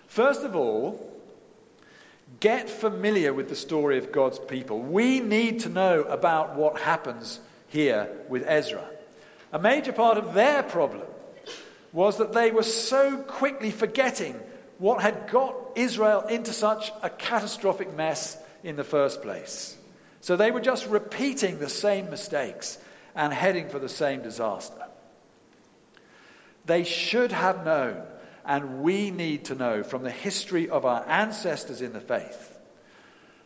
First 0.06 0.42
of 0.42 0.56
all, 0.56 1.10
get 2.40 2.68
familiar 2.68 3.32
with 3.32 3.48
the 3.48 3.56
story 3.56 3.98
of 3.98 4.12
God's 4.12 4.38
people. 4.38 4.80
We 4.80 5.20
need 5.20 5.60
to 5.60 5.68
know 5.68 6.02
about 6.02 6.56
what 6.56 6.80
happens 6.80 7.40
here 7.68 8.10
with 8.28 8.44
Ezra. 8.46 8.84
A 9.52 9.58
major 9.58 9.92
part 9.92 10.16
of 10.16 10.32
their 10.34 10.62
problem 10.62 11.02
was 11.92 12.16
that 12.18 12.32
they 12.32 12.50
were 12.50 12.62
so 12.62 13.18
quickly 13.18 13.70
forgetting 13.70 14.34
what 14.78 15.02
had 15.02 15.30
got 15.30 15.54
Israel 15.76 16.22
into 16.22 16.52
such 16.52 16.90
a 17.02 17.10
catastrophic 17.10 17.94
mess 17.94 18.36
in 18.64 18.76
the 18.76 18.84
first 18.84 19.22
place. 19.22 19.76
So 20.20 20.36
they 20.36 20.50
were 20.50 20.60
just 20.60 20.86
repeating 20.86 21.58
the 21.58 21.68
same 21.68 22.10
mistakes 22.10 22.78
and 23.14 23.32
heading 23.32 23.68
for 23.68 23.78
the 23.78 23.88
same 23.88 24.22
disaster. 24.22 24.86
They 26.64 26.84
should 26.84 27.32
have 27.32 27.64
known, 27.64 28.02
and 28.44 28.82
we 28.82 29.10
need 29.10 29.44
to 29.46 29.54
know 29.54 29.82
from 29.82 30.02
the 30.02 30.10
history 30.10 30.70
of 30.70 30.84
our 30.84 31.06
ancestors 31.08 31.82
in 31.82 31.92
the 31.92 32.00
faith, 32.00 32.58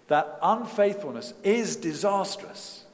that 0.09 0.39
unfaithfulness 0.41 1.35
is 1.43 1.77
disastrous. 1.77 2.86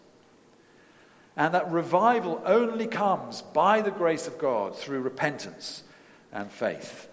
And 1.36 1.54
that 1.54 1.70
revival 1.70 2.42
only 2.44 2.86
comes 2.86 3.42
by 3.42 3.80
the 3.80 3.90
grace 3.90 4.26
of 4.26 4.38
God 4.38 4.76
through 4.76 5.00
repentance 5.00 5.82
and 6.32 6.50
faith. 6.50 7.08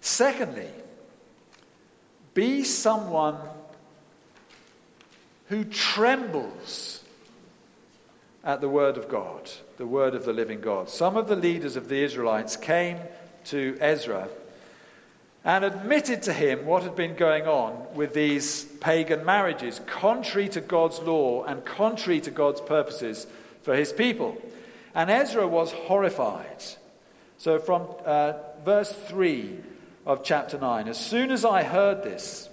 Secondly, 0.00 0.70
be 2.34 2.64
someone 2.64 3.36
who 5.48 5.64
trembles 5.64 7.04
at 8.42 8.60
the 8.60 8.68
word 8.68 8.96
of 8.96 9.08
God, 9.08 9.50
the 9.76 9.86
word 9.86 10.14
of 10.14 10.24
the 10.24 10.32
living 10.32 10.60
God. 10.60 10.88
Some 10.88 11.16
of 11.16 11.28
the 11.28 11.36
leaders 11.36 11.76
of 11.76 11.88
the 11.88 12.02
Israelites 12.02 12.56
came 12.56 12.98
to 13.44 13.76
Ezra 13.80 14.28
and 15.44 15.64
admitted 15.64 16.22
to 16.22 16.32
him 16.32 16.64
what 16.66 16.84
had 16.84 16.94
been 16.94 17.16
going 17.16 17.46
on 17.46 17.86
with 17.94 18.14
these 18.14 18.64
pagan 18.80 19.24
marriages, 19.24 19.80
contrary 19.86 20.48
to 20.48 20.60
God's 20.60 21.00
law 21.00 21.44
and 21.44 21.64
contrary 21.64 22.20
to 22.20 22.30
God's 22.30 22.60
purposes 22.60 23.26
for 23.62 23.74
his 23.74 23.92
people. 23.92 24.36
And 24.94 25.10
Ezra 25.10 25.48
was 25.48 25.72
horrified. 25.72 26.62
So, 27.38 27.58
from 27.58 27.88
uh, 28.04 28.34
verse 28.64 28.92
3 28.92 29.58
of 30.06 30.22
chapter 30.22 30.58
9, 30.58 30.86
as 30.86 30.98
soon 30.98 31.32
as 31.32 31.44
I 31.44 31.64
heard 31.64 32.04
this, 32.04 32.48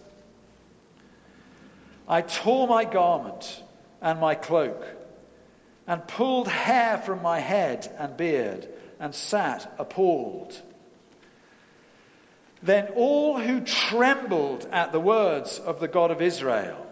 I 2.07 2.21
tore 2.21 2.67
my 2.67 2.85
garment 2.85 3.61
and 4.01 4.19
my 4.19 4.33
cloak, 4.33 4.83
and 5.85 6.07
pulled 6.07 6.47
hair 6.47 6.97
from 6.97 7.21
my 7.21 7.39
head 7.39 7.93
and 7.99 8.17
beard, 8.17 8.67
and 8.99 9.13
sat 9.13 9.71
appalled. 9.77 10.61
Then 12.61 12.87
all 12.95 13.39
who 13.39 13.61
trembled 13.61 14.67
at 14.71 14.91
the 14.91 14.99
words 14.99 15.59
of 15.59 15.79
the 15.79 15.87
God 15.87 16.11
of 16.11 16.21
Israel, 16.21 16.85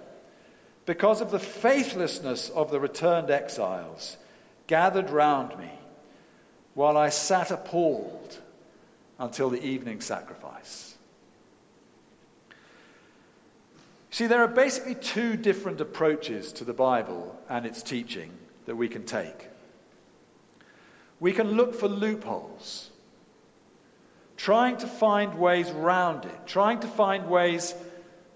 because 0.86 1.20
of 1.20 1.32
the 1.32 1.40
faithlessness 1.40 2.50
of 2.50 2.72
the 2.72 2.80
returned 2.80 3.30
exiles, 3.30 4.18
gathered 4.68 5.10
round 5.10 5.58
me, 5.60 5.72
while 6.74 6.96
I 6.96 7.10
sat 7.10 7.52
appalled 7.52 8.40
until 9.20 9.50
the 9.50 9.64
evening 9.64 10.00
sacrifice. 10.00 10.96
See, 14.10 14.26
there 14.28 14.42
are 14.42 14.48
basically 14.48 14.96
two 14.96 15.36
different 15.36 15.82
approaches 15.82 16.52
to 16.54 16.64
the 16.64 16.74
Bible 16.74 17.38
and 17.50 17.66
its 17.66 17.84
teaching 17.84 18.32
that 18.66 18.76
we 18.76 18.88
can 18.88 19.04
take. 19.04 19.48
We 21.20 21.34
can 21.34 21.52
look 21.52 21.76
for 21.76 21.88
loopholes, 21.88 22.92
trying 24.38 24.78
to 24.78 24.88
find 24.88 25.36
ways 25.36 25.70
round 25.72 26.26
it, 26.26 26.46
trying 26.46 26.80
to 26.80 26.88
find 26.88 27.28
ways 27.28 27.74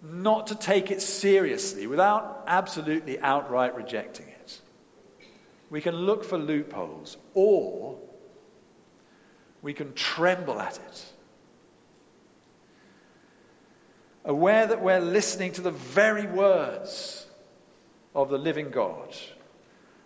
not 0.02 0.48
to 0.48 0.56
take 0.56 0.90
it 0.90 1.02
seriously 1.02 1.86
without 1.86 2.44
absolutely 2.48 3.20
outright 3.20 3.76
rejecting 3.76 4.28
it. 4.28 4.62
We 5.70 5.80
can 5.80 5.96
look 5.96 6.24
for 6.26 6.38
loopholes, 6.38 7.18
or 7.34 7.98
we 9.62 9.74
can 9.74 9.94
tremble 9.94 10.60
at 10.60 10.78
it. 10.78 11.06
Aware 14.26 14.68
that 14.68 14.82
we're 14.82 15.00
listening 15.00 15.54
to 15.54 15.62
the 15.62 15.72
very 15.72 16.26
words 16.26 17.28
of 18.14 18.30
the 18.30 18.38
living 18.38 18.72
God, 18.72 19.16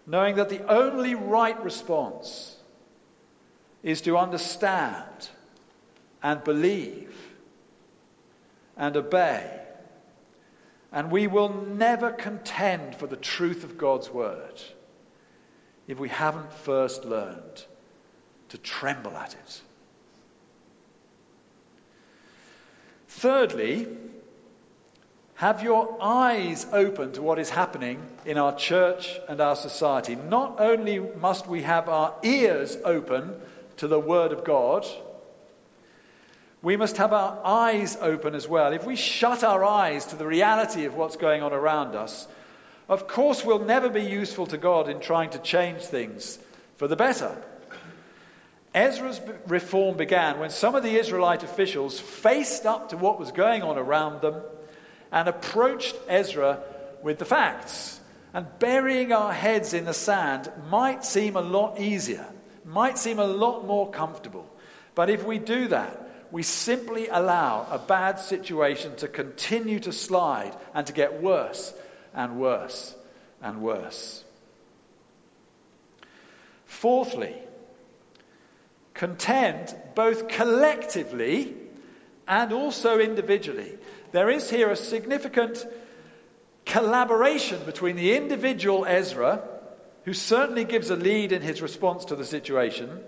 knowing 0.05 0.35
that 0.35 0.49
the 0.49 0.65
only 0.67 1.15
right 1.15 1.61
response 1.63 2.57
is 3.81 4.01
to 4.01 4.17
understand 4.17 5.29
and 6.21 6.43
believe 6.43 7.15
and 8.77 8.95
obey. 8.97 9.61
And 10.91 11.11
we 11.11 11.27
will 11.27 11.49
never 11.49 12.11
contend 12.11 12.95
for 12.95 13.07
the 13.07 13.15
truth 13.15 13.63
of 13.63 13.77
God's 13.77 14.09
word 14.09 14.61
if 15.87 15.99
we 15.99 16.09
haven't 16.09 16.53
first 16.53 17.05
learned 17.05 17.65
to 18.49 18.57
tremble 18.57 19.17
at 19.17 19.33
it. 19.33 19.61
Thirdly, 23.07 23.87
have 25.35 25.61
your 25.61 25.97
eyes 26.01 26.65
open 26.71 27.11
to 27.13 27.21
what 27.21 27.39
is 27.39 27.49
happening 27.49 28.01
in 28.25 28.37
our 28.37 28.55
church 28.55 29.19
and 29.27 29.41
our 29.41 29.55
society. 29.55 30.15
Not 30.15 30.59
only 30.59 30.99
must 30.99 31.47
we 31.47 31.63
have 31.63 31.89
our 31.89 32.15
ears 32.23 32.77
open 32.85 33.35
to 33.77 33.87
the 33.87 33.99
Word 33.99 34.31
of 34.31 34.45
God, 34.45 34.85
we 36.61 36.77
must 36.77 36.97
have 36.97 37.13
our 37.13 37.39
eyes 37.45 37.97
open 38.01 38.35
as 38.35 38.47
well. 38.47 38.73
If 38.73 38.85
we 38.85 38.95
shut 38.95 39.43
our 39.43 39.63
eyes 39.63 40.05
to 40.07 40.15
the 40.15 40.25
reality 40.25 40.85
of 40.85 40.95
what's 40.95 41.15
going 41.15 41.43
on 41.43 41.53
around 41.53 41.95
us, 41.95 42.27
of 42.89 43.07
course 43.07 43.45
we'll 43.45 43.59
never 43.59 43.89
be 43.89 44.03
useful 44.03 44.47
to 44.47 44.57
God 44.57 44.89
in 44.89 44.99
trying 44.99 45.29
to 45.31 45.39
change 45.39 45.81
things 45.81 46.39
for 46.77 46.87
the 46.87 46.95
better. 46.95 47.35
Ezra's 48.73 49.21
reform 49.47 49.95
began 49.95 50.37
when 50.37 50.49
some 50.49 50.75
of 50.75 50.83
the 50.83 50.97
Israelite 50.97 51.43
officials 51.43 51.99
faced 51.99 52.65
up 52.65 52.89
to 52.89 52.97
what 52.97 53.19
was 53.19 53.31
going 53.31 53.63
on 53.63 53.77
around 53.77 54.21
them 54.21 54.41
and 55.11 55.29
approached 55.29 55.95
Ezra 56.09 56.59
with 57.01 57.19
the 57.19 57.25
facts. 57.25 58.01
And 58.33 58.47
burying 58.59 59.13
our 59.13 59.31
heads 59.31 59.73
in 59.73 59.85
the 59.85 59.93
sand 59.93 60.51
might 60.69 61.05
seem 61.05 61.37
a 61.37 61.41
lot 61.41 61.79
easier, 61.79 62.27
might 62.65 62.97
seem 62.97 63.17
a 63.17 63.25
lot 63.25 63.65
more 63.65 63.89
comfortable. 63.89 64.45
But 64.93 65.09
if 65.09 65.25
we 65.25 65.39
do 65.39 65.69
that, 65.69 66.04
we 66.31 66.43
simply 66.43 67.07
allow 67.07 67.67
a 67.69 67.79
bad 67.79 68.19
situation 68.19 68.95
to 68.97 69.07
continue 69.07 69.79
to 69.79 69.91
slide 69.91 70.55
and 70.73 70.85
to 70.87 70.93
get 70.93 71.21
worse 71.21 71.73
and 72.13 72.39
worse 72.39 72.95
and 73.41 73.61
worse. 73.61 74.23
Fourthly, 76.65 77.35
contend 78.93 79.75
both 79.93 80.27
collectively 80.27 81.55
and 82.27 82.51
also 82.51 82.99
individually. 82.99 83.77
There 84.11 84.29
is 84.29 84.49
here 84.49 84.69
a 84.69 84.75
significant 84.75 85.65
collaboration 86.65 87.63
between 87.65 87.95
the 87.95 88.15
individual 88.15 88.85
Ezra, 88.85 89.43
who 90.05 90.13
certainly 90.13 90.63
gives 90.63 90.89
a 90.89 90.95
lead 90.95 91.31
in 91.31 91.41
his 91.41 91.61
response 91.61 92.05
to 92.05 92.15
the 92.15 92.25
situation, 92.25 93.01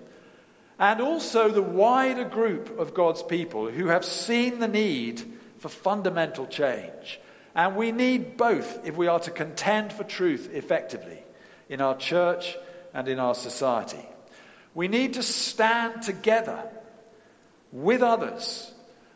and 0.80 1.02
also 1.02 1.50
the 1.50 1.62
wider 1.62 2.24
group 2.24 2.78
of 2.80 2.94
God's 2.94 3.24
people 3.24 3.70
who 3.70 3.88
have 3.88 4.06
seen 4.06 4.60
the 4.60 4.68
need 4.68 5.22
for 5.58 5.70
fundamental 5.70 6.46
change. 6.46 7.20
And 7.56 7.76
we 7.76 7.92
need 7.92 8.38
both 8.38 8.86
if 8.86 8.96
we 8.96 9.08
are 9.08 9.20
to 9.22 9.32
contend 9.32 9.92
for 9.92 10.04
truth 10.04 10.50
effectively 10.54 11.24
in 11.70 11.82
our 11.82 11.98
church 11.98 12.56
and 12.94 13.08
in 13.08 13.20
our 13.20 13.34
society. 13.34 14.06
We 14.76 14.88
need 14.88 15.16
to 15.16 15.24
stand 15.24 16.04
together 16.04 16.70
with 17.72 18.04
others, 18.04 18.72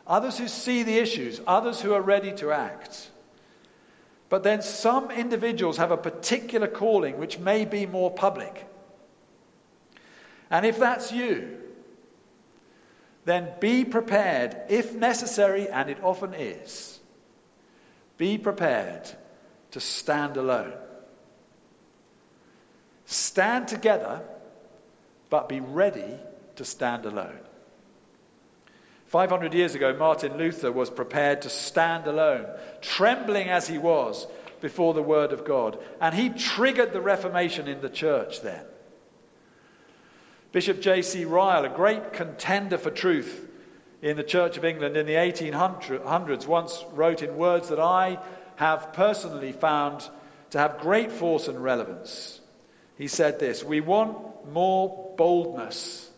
others 0.06 0.38
who 0.38 0.48
see 0.48 0.82
the 0.82 0.98
issues, 0.98 1.40
others 1.46 1.80
who 1.80 1.94
are 1.94 2.02
ready 2.02 2.32
to 2.32 2.50
act. 2.50 3.10
But 4.28 4.42
then 4.42 4.62
some 4.62 5.10
individuals 5.10 5.76
have 5.76 5.92
a 5.92 5.96
particular 5.96 6.66
calling 6.66 7.18
which 7.18 7.38
may 7.38 7.64
be 7.64 7.86
more 7.86 8.10
public. 8.10 8.66
And 10.52 10.66
if 10.66 10.78
that's 10.78 11.10
you, 11.10 11.58
then 13.24 13.48
be 13.58 13.84
prepared, 13.86 14.56
if 14.68 14.94
necessary, 14.94 15.68
and 15.68 15.88
it 15.88 15.98
often 16.02 16.34
is, 16.34 17.00
be 18.18 18.36
prepared 18.36 19.10
to 19.70 19.80
stand 19.80 20.36
alone. 20.36 20.74
Stand 23.06 23.66
together 23.66 24.22
but 25.30 25.48
be 25.48 25.60
ready 25.60 26.18
to 26.56 26.64
stand 26.64 27.06
alone. 27.06 27.38
500 29.06 29.54
years 29.54 29.74
ago, 29.74 29.96
Martin 29.98 30.36
Luther 30.36 30.70
was 30.70 30.90
prepared 30.90 31.40
to 31.42 31.48
stand 31.48 32.06
alone, 32.06 32.46
trembling 32.82 33.48
as 33.48 33.68
he 33.68 33.78
was 33.78 34.26
before 34.60 34.92
the 34.92 35.02
Word 35.02 35.32
of 35.32 35.46
God. 35.46 35.78
And 36.00 36.14
he 36.14 36.28
triggered 36.28 36.92
the 36.92 37.00
Reformation 37.00 37.68
in 37.68 37.80
the 37.80 37.88
church 37.88 38.42
then. 38.42 38.64
Bishop 40.52 40.82
J.C. 40.82 41.24
Ryle, 41.24 41.64
a 41.64 41.70
great 41.70 42.12
contender 42.12 42.76
for 42.76 42.90
truth 42.90 43.48
in 44.02 44.18
the 44.18 44.22
Church 44.22 44.58
of 44.58 44.66
England 44.66 44.98
in 44.98 45.06
the 45.06 45.14
1800s, 45.14 46.46
once 46.46 46.84
wrote 46.92 47.22
in 47.22 47.36
words 47.36 47.70
that 47.70 47.80
I 47.80 48.18
have 48.56 48.92
personally 48.92 49.52
found 49.52 50.08
to 50.50 50.58
have 50.58 50.78
great 50.78 51.10
force 51.10 51.48
and 51.48 51.62
relevance. 51.62 52.40
He 52.98 53.08
said 53.08 53.40
this 53.40 53.64
We 53.64 53.80
want 53.80 54.52
more 54.52 55.14
boldness 55.16 56.10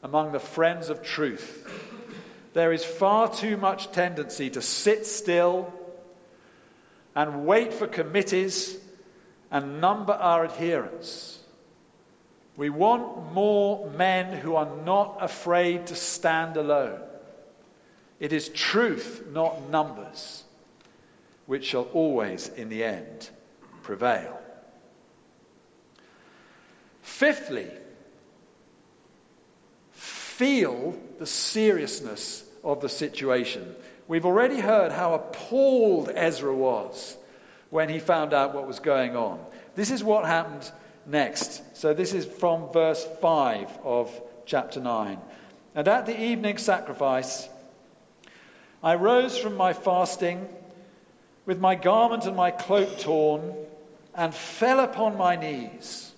among 0.00 0.30
the 0.30 0.38
friends 0.38 0.88
of 0.88 1.02
truth. 1.02 1.68
There 2.52 2.72
is 2.72 2.84
far 2.84 3.28
too 3.32 3.56
much 3.56 3.90
tendency 3.90 4.48
to 4.50 4.62
sit 4.62 5.06
still 5.06 5.72
and 7.16 7.46
wait 7.46 7.72
for 7.72 7.88
committees 7.88 8.76
and 9.50 9.80
number 9.80 10.12
our 10.12 10.44
adherents. 10.44 11.41
We 12.56 12.70
want 12.70 13.32
more 13.32 13.90
men 13.90 14.36
who 14.38 14.56
are 14.56 14.68
not 14.84 15.18
afraid 15.20 15.86
to 15.86 15.94
stand 15.94 16.56
alone. 16.56 17.00
It 18.20 18.32
is 18.32 18.48
truth, 18.50 19.24
not 19.30 19.70
numbers, 19.70 20.44
which 21.46 21.64
shall 21.64 21.88
always, 21.92 22.48
in 22.48 22.68
the 22.68 22.84
end, 22.84 23.30
prevail. 23.82 24.38
Fifthly, 27.00 27.68
feel 29.92 30.98
the 31.18 31.26
seriousness 31.26 32.44
of 32.62 32.80
the 32.80 32.88
situation. 32.88 33.74
We've 34.08 34.26
already 34.26 34.60
heard 34.60 34.92
how 34.92 35.14
appalled 35.14 36.10
Ezra 36.14 36.54
was 36.54 37.16
when 37.70 37.88
he 37.88 37.98
found 37.98 38.34
out 38.34 38.54
what 38.54 38.66
was 38.66 38.78
going 38.78 39.16
on. 39.16 39.44
This 39.74 39.90
is 39.90 40.04
what 40.04 40.26
happened 40.26 40.70
next. 41.06 41.76
So, 41.76 41.94
this 41.94 42.12
is 42.12 42.24
from 42.24 42.72
verse 42.72 43.06
5 43.20 43.78
of 43.84 44.20
chapter 44.46 44.80
9. 44.80 45.18
And 45.74 45.88
at 45.88 46.06
the 46.06 46.20
evening 46.20 46.58
sacrifice, 46.58 47.48
I 48.82 48.94
rose 48.96 49.38
from 49.38 49.56
my 49.56 49.72
fasting 49.72 50.48
with 51.46 51.58
my 51.58 51.74
garment 51.74 52.24
and 52.24 52.36
my 52.36 52.50
cloak 52.50 52.98
torn 52.98 53.54
and 54.14 54.34
fell 54.34 54.80
upon 54.80 55.16
my 55.16 55.36
knees 55.36 56.12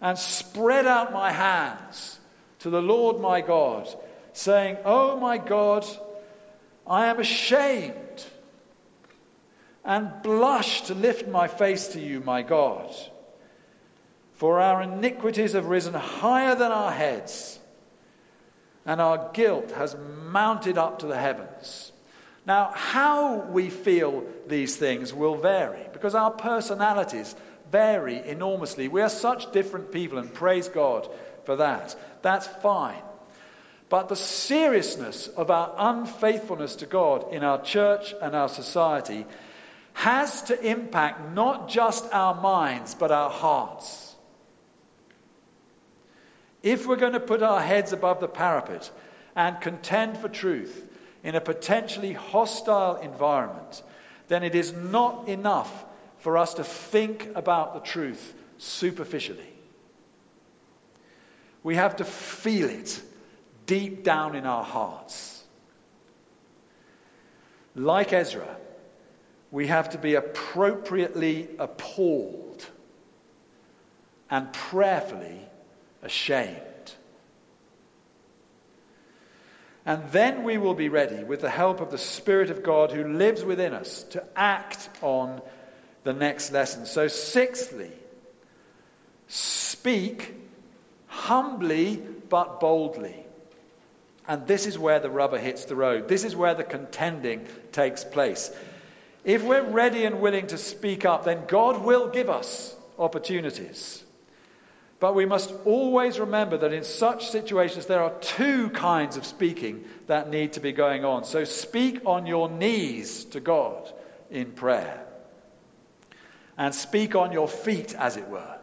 and 0.00 0.18
spread 0.18 0.86
out 0.86 1.12
my 1.12 1.30
hands 1.30 2.18
to 2.58 2.70
the 2.70 2.82
Lord 2.82 3.20
my 3.20 3.40
God, 3.40 3.88
saying, 4.32 4.78
Oh 4.84 5.18
my 5.18 5.38
God, 5.38 5.86
I 6.86 7.06
am 7.06 7.20
ashamed 7.20 8.26
and 9.84 10.10
blush 10.22 10.82
to 10.82 10.94
lift 10.94 11.28
my 11.28 11.48
face 11.48 11.88
to 11.88 12.00
you, 12.00 12.20
my 12.20 12.42
God. 12.42 12.94
For 14.42 14.58
our 14.58 14.82
iniquities 14.82 15.52
have 15.52 15.66
risen 15.66 15.94
higher 15.94 16.56
than 16.56 16.72
our 16.72 16.90
heads, 16.90 17.60
and 18.84 19.00
our 19.00 19.30
guilt 19.32 19.70
has 19.70 19.94
mounted 20.26 20.76
up 20.76 20.98
to 20.98 21.06
the 21.06 21.16
heavens. 21.16 21.92
Now, 22.44 22.72
how 22.74 23.36
we 23.36 23.70
feel 23.70 24.24
these 24.48 24.76
things 24.76 25.14
will 25.14 25.36
vary 25.36 25.86
because 25.92 26.16
our 26.16 26.32
personalities 26.32 27.36
vary 27.70 28.16
enormously. 28.16 28.88
We 28.88 29.00
are 29.00 29.08
such 29.08 29.52
different 29.52 29.92
people, 29.92 30.18
and 30.18 30.34
praise 30.34 30.66
God 30.66 31.08
for 31.44 31.54
that. 31.54 31.94
That's 32.22 32.48
fine. 32.48 33.02
But 33.88 34.08
the 34.08 34.16
seriousness 34.16 35.28
of 35.28 35.52
our 35.52 35.72
unfaithfulness 35.78 36.74
to 36.76 36.86
God 36.86 37.32
in 37.32 37.44
our 37.44 37.62
church 37.62 38.12
and 38.20 38.34
our 38.34 38.48
society 38.48 39.24
has 39.92 40.42
to 40.42 40.60
impact 40.68 41.32
not 41.32 41.68
just 41.68 42.12
our 42.12 42.34
minds, 42.34 42.96
but 42.96 43.12
our 43.12 43.30
hearts. 43.30 44.11
If 46.62 46.86
we're 46.86 46.96
going 46.96 47.12
to 47.14 47.20
put 47.20 47.42
our 47.42 47.60
heads 47.60 47.92
above 47.92 48.20
the 48.20 48.28
parapet 48.28 48.90
and 49.34 49.60
contend 49.60 50.18
for 50.18 50.28
truth 50.28 50.88
in 51.24 51.34
a 51.34 51.40
potentially 51.40 52.12
hostile 52.12 52.96
environment, 52.96 53.82
then 54.28 54.42
it 54.42 54.54
is 54.54 54.72
not 54.72 55.28
enough 55.28 55.84
for 56.18 56.38
us 56.38 56.54
to 56.54 56.64
think 56.64 57.28
about 57.34 57.74
the 57.74 57.80
truth 57.80 58.34
superficially. 58.58 59.52
We 61.64 61.76
have 61.76 61.96
to 61.96 62.04
feel 62.04 62.68
it 62.68 63.02
deep 63.66 64.04
down 64.04 64.34
in 64.34 64.46
our 64.46 64.64
hearts. 64.64 65.44
Like 67.74 68.12
Ezra, 68.12 68.56
we 69.50 69.66
have 69.66 69.90
to 69.90 69.98
be 69.98 70.14
appropriately 70.14 71.48
appalled 71.58 72.66
and 74.30 74.52
prayerfully 74.52 75.40
ashamed. 76.02 76.58
And 79.84 80.10
then 80.12 80.44
we 80.44 80.58
will 80.58 80.74
be 80.74 80.88
ready, 80.88 81.24
with 81.24 81.40
the 81.40 81.50
help 81.50 81.80
of 81.80 81.90
the 81.90 81.98
Spirit 81.98 82.50
of 82.50 82.62
God 82.62 82.92
who 82.92 83.04
lives 83.04 83.42
within 83.44 83.72
us, 83.72 84.04
to 84.10 84.24
act 84.36 84.88
on 85.00 85.42
the 86.04 86.12
next 86.12 86.52
lesson. 86.52 86.86
So, 86.86 87.08
sixthly, 87.08 87.90
speak 89.26 90.34
humbly 91.06 91.96
but 92.28 92.60
boldly. 92.60 93.26
And 94.28 94.46
this 94.46 94.66
is 94.66 94.78
where 94.78 95.00
the 95.00 95.10
rubber 95.10 95.38
hits 95.38 95.64
the 95.64 95.74
road. 95.74 96.06
This 96.06 96.22
is 96.22 96.36
where 96.36 96.54
the 96.54 96.64
contending 96.64 97.46
takes 97.72 98.04
place. 98.04 98.52
If 99.24 99.42
we're 99.42 99.68
ready 99.68 100.04
and 100.04 100.20
willing 100.20 100.46
to 100.48 100.58
speak 100.58 101.04
up, 101.04 101.24
then 101.24 101.42
God 101.48 101.82
will 101.82 102.08
give 102.08 102.30
us 102.30 102.76
opportunities. 102.98 104.04
But 105.02 105.16
we 105.16 105.26
must 105.26 105.52
always 105.64 106.20
remember 106.20 106.56
that 106.58 106.72
in 106.72 106.84
such 106.84 107.28
situations, 107.28 107.86
there 107.86 108.04
are 108.04 108.16
two 108.20 108.70
kinds 108.70 109.16
of 109.16 109.26
speaking 109.26 109.82
that 110.06 110.30
need 110.30 110.52
to 110.52 110.60
be 110.60 110.70
going 110.70 111.04
on. 111.04 111.24
So 111.24 111.42
speak 111.42 112.02
on 112.06 112.24
your 112.24 112.48
knees 112.48 113.24
to 113.24 113.40
God 113.40 113.92
in 114.30 114.52
prayer, 114.52 115.04
and 116.56 116.72
speak 116.72 117.16
on 117.16 117.32
your 117.32 117.48
feet, 117.48 117.96
as 117.96 118.16
it 118.16 118.28
were, 118.28 118.58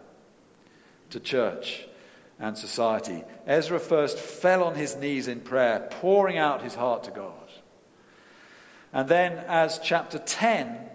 to 1.09 1.19
church 1.19 1.85
and 2.39 2.57
society. 2.57 3.25
Ezra 3.45 3.77
first 3.77 4.17
fell 4.17 4.63
on 4.63 4.75
his 4.75 4.95
knees 4.95 5.27
in 5.27 5.41
prayer, 5.41 5.89
pouring 5.91 6.37
out 6.37 6.61
his 6.61 6.75
heart 6.75 7.03
to 7.03 7.11
God. 7.11 7.51
And 8.93 9.09
then, 9.09 9.33
as 9.45 9.77
chapter 9.83 10.19
10, 10.19 10.89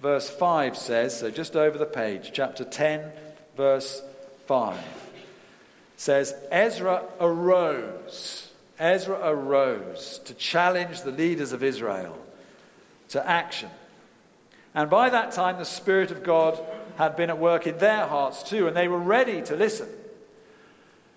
verse 0.00 0.30
5 0.30 0.78
says, 0.78 1.20
so 1.20 1.30
just 1.30 1.56
over 1.56 1.76
the 1.76 1.84
page, 1.84 2.30
chapter 2.32 2.64
10, 2.64 3.12
verse 3.54 4.00
5 4.48 4.78
says 5.98 6.34
Ezra 6.50 7.04
arose. 7.20 8.50
Ezra 8.78 9.18
arose 9.22 10.20
to 10.24 10.32
challenge 10.32 11.02
the 11.02 11.10
leaders 11.10 11.52
of 11.52 11.62
Israel 11.62 12.16
to 13.10 13.28
action. 13.28 13.68
And 14.74 14.88
by 14.88 15.10
that 15.10 15.32
time, 15.32 15.58
the 15.58 15.64
Spirit 15.64 16.10
of 16.10 16.22
God 16.22 16.58
had 16.96 17.14
been 17.14 17.28
at 17.28 17.38
work 17.38 17.66
in 17.66 17.76
their 17.76 18.06
hearts 18.06 18.42
too, 18.42 18.66
and 18.66 18.74
they 18.74 18.88
were 18.88 18.98
ready 18.98 19.42
to 19.42 19.54
listen. 19.56 19.88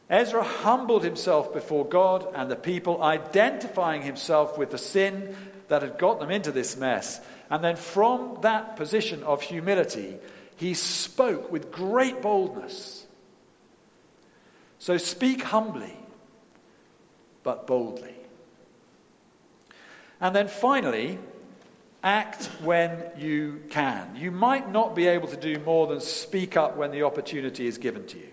Ezra 0.10 0.44
humbled 0.44 1.06
himself 1.06 1.54
before 1.54 1.86
God 1.86 2.28
and 2.36 2.52
the 2.52 2.58
people, 2.58 3.02
identifying 3.02 4.02
himself 4.02 4.58
with 4.58 4.72
the 4.72 4.78
sin 4.78 5.38
that 5.70 5.84
had 5.84 5.98
got 5.98 6.20
them 6.20 6.32
into 6.32 6.52
this 6.52 6.76
mess. 6.76 7.22
And 7.50 7.64
then 7.64 7.78
from 7.78 8.40
that 8.42 8.76
position 8.76 9.24
of 9.24 9.42
humility, 9.42 10.18
he 10.58 10.74
spoke 10.74 11.50
with 11.50 11.72
great 11.72 12.22
boldness 12.22 13.01
so 14.82 14.98
speak 14.98 15.44
humbly, 15.44 15.96
but 17.44 17.68
boldly. 17.68 18.16
And 20.20 20.36
then 20.36 20.48
finally, 20.48 21.20
act 22.02 22.46
when 22.64 23.04
you 23.16 23.62
can. 23.70 24.16
You 24.16 24.32
might 24.32 24.72
not 24.72 24.96
be 24.96 25.06
able 25.06 25.28
to 25.28 25.38
do 25.38 25.60
more 25.60 25.86
than 25.86 26.02
speak 26.02 26.58
up 26.58 26.78
when 26.78 26.90
the 26.90 27.04
opportunity 27.04 27.68
is 27.68 27.78
given 27.78 28.08
to 28.08 28.18
you. 28.18 28.30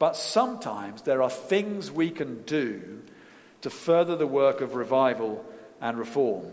But 0.00 0.16
sometimes 0.16 1.02
there 1.02 1.22
are 1.22 1.30
things 1.30 1.92
we 1.92 2.10
can 2.10 2.42
do 2.42 3.02
to 3.60 3.70
further 3.70 4.16
the 4.16 4.26
work 4.26 4.60
of 4.60 4.74
revival 4.74 5.44
and 5.80 5.96
reform. 5.96 6.44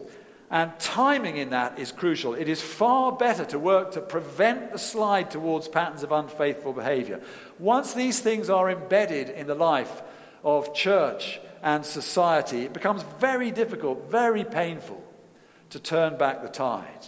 And 0.51 0.71
timing 0.79 1.37
in 1.37 1.49
that 1.49 1.79
is 1.79 1.91
crucial. 1.91 2.35
It 2.35 2.47
is 2.47 2.61
far 2.61 3.11
better 3.11 3.43
to 3.45 3.57
work 3.57 3.91
to 3.93 4.01
prevent 4.01 4.71
the 4.71 4.77
slide 4.77 5.31
towards 5.31 5.67
patterns 5.67 6.03
of 6.03 6.11
unfaithful 6.11 6.73
behavior. 6.73 7.21
Once 7.57 7.93
these 7.93 8.19
things 8.19 8.49
are 8.49 8.69
embedded 8.69 9.29
in 9.29 9.47
the 9.47 9.55
life 9.55 10.03
of 10.43 10.73
church 10.75 11.39
and 11.63 11.85
society, 11.85 12.63
it 12.63 12.73
becomes 12.73 13.03
very 13.19 13.49
difficult, 13.49 14.11
very 14.11 14.43
painful 14.43 15.03
to 15.71 15.79
turn 15.79 16.17
back 16.17 16.43
the 16.43 16.49
tide. 16.49 17.07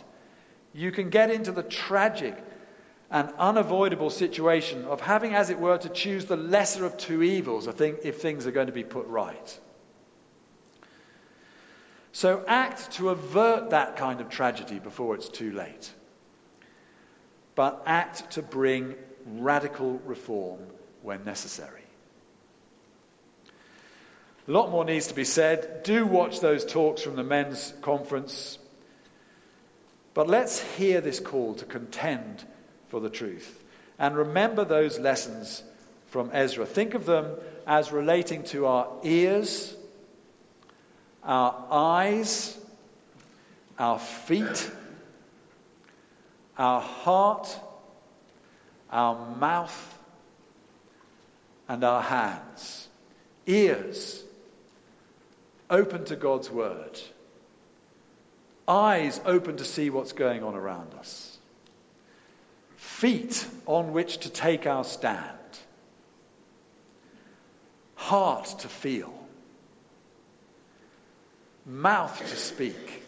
You 0.74 0.92
can 0.92 1.10
get 1.10 1.30
into 1.30 1.52
the 1.52 1.64
tragic 1.64 2.44
and 3.12 3.32
unavoidable 3.38 4.10
situation 4.10 4.84
of 4.86 5.02
having, 5.02 5.34
as 5.36 5.50
it 5.50 5.60
were, 5.60 5.78
to 5.78 5.90
choose 5.90 6.26
the 6.26 6.36
lesser 6.36 6.86
of 6.86 6.98
two 6.98 7.22
evils 7.22 7.68
if 7.68 8.22
things 8.22 8.48
are 8.48 8.52
going 8.52 8.68
to 8.68 8.74
be 8.74 8.84
put 8.84 9.06
right. 9.06 9.60
So 12.16 12.46
act 12.48 12.94
to 12.94 13.10
avert 13.10 13.72
that 13.72 13.98
kind 13.98 14.22
of 14.22 14.30
tragedy 14.30 14.80
before 14.80 15.16
it's 15.16 15.28
too 15.28 15.52
late. 15.52 15.92
But 17.56 17.84
act 17.86 18.32
to 18.32 18.42
bring 18.42 18.96
radical 19.26 20.00
reform 20.06 20.62
when 21.02 21.26
necessary. 21.26 21.82
A 24.48 24.52
lot 24.52 24.72
more 24.72 24.86
needs 24.86 25.08
to 25.08 25.14
be 25.14 25.26
said. 25.26 25.84
Do 25.84 26.06
watch 26.06 26.40
those 26.40 26.64
talks 26.64 27.02
from 27.02 27.18
the 27.18 27.24
men's 27.24 27.74
conference. 27.82 28.60
But 30.14 30.30
let's 30.30 30.62
hear 30.78 31.02
this 31.02 31.20
call 31.20 31.54
to 31.56 31.66
contend 31.66 32.46
for 32.88 33.02
the 33.02 33.10
truth. 33.10 33.62
And 34.00 34.16
remember 34.16 34.64
those 34.64 35.00
lessons 35.00 35.64
from 36.08 36.30
Ezra. 36.32 36.66
Think 36.66 36.94
of 36.94 37.08
them 37.08 37.36
as 37.68 37.92
relating 37.92 38.46
to 38.46 38.68
our 38.68 38.88
ears 39.04 39.76
our 41.26 41.66
eyes, 41.72 42.58
our 43.80 44.00
feet, 44.00 44.72
our 46.58 46.80
heart, 46.80 47.60
our 48.92 49.36
mouth 49.36 50.00
and 51.68 51.84
our 51.84 52.02
hands, 52.02 52.88
ears 53.46 54.24
open 55.70 56.06
to 56.06 56.16
God's 56.16 56.50
word, 56.50 57.00
eyes 58.68 59.20
open 59.26 59.58
to 59.58 59.66
see 59.66 59.90
what's 59.90 60.14
going 60.14 60.44
on 60.44 60.56
around 60.56 60.94
us, 60.94 61.40
feet 62.78 63.48
on 63.66 63.92
which 63.92 64.20
to 64.20 64.30
take 64.30 64.68
our 64.68 64.84
stand, 64.84 65.30
heart 67.96 68.46
to 68.60 68.68
feel, 68.68 69.25
mouth 71.66 72.20
to 72.20 72.36
speak, 72.36 73.04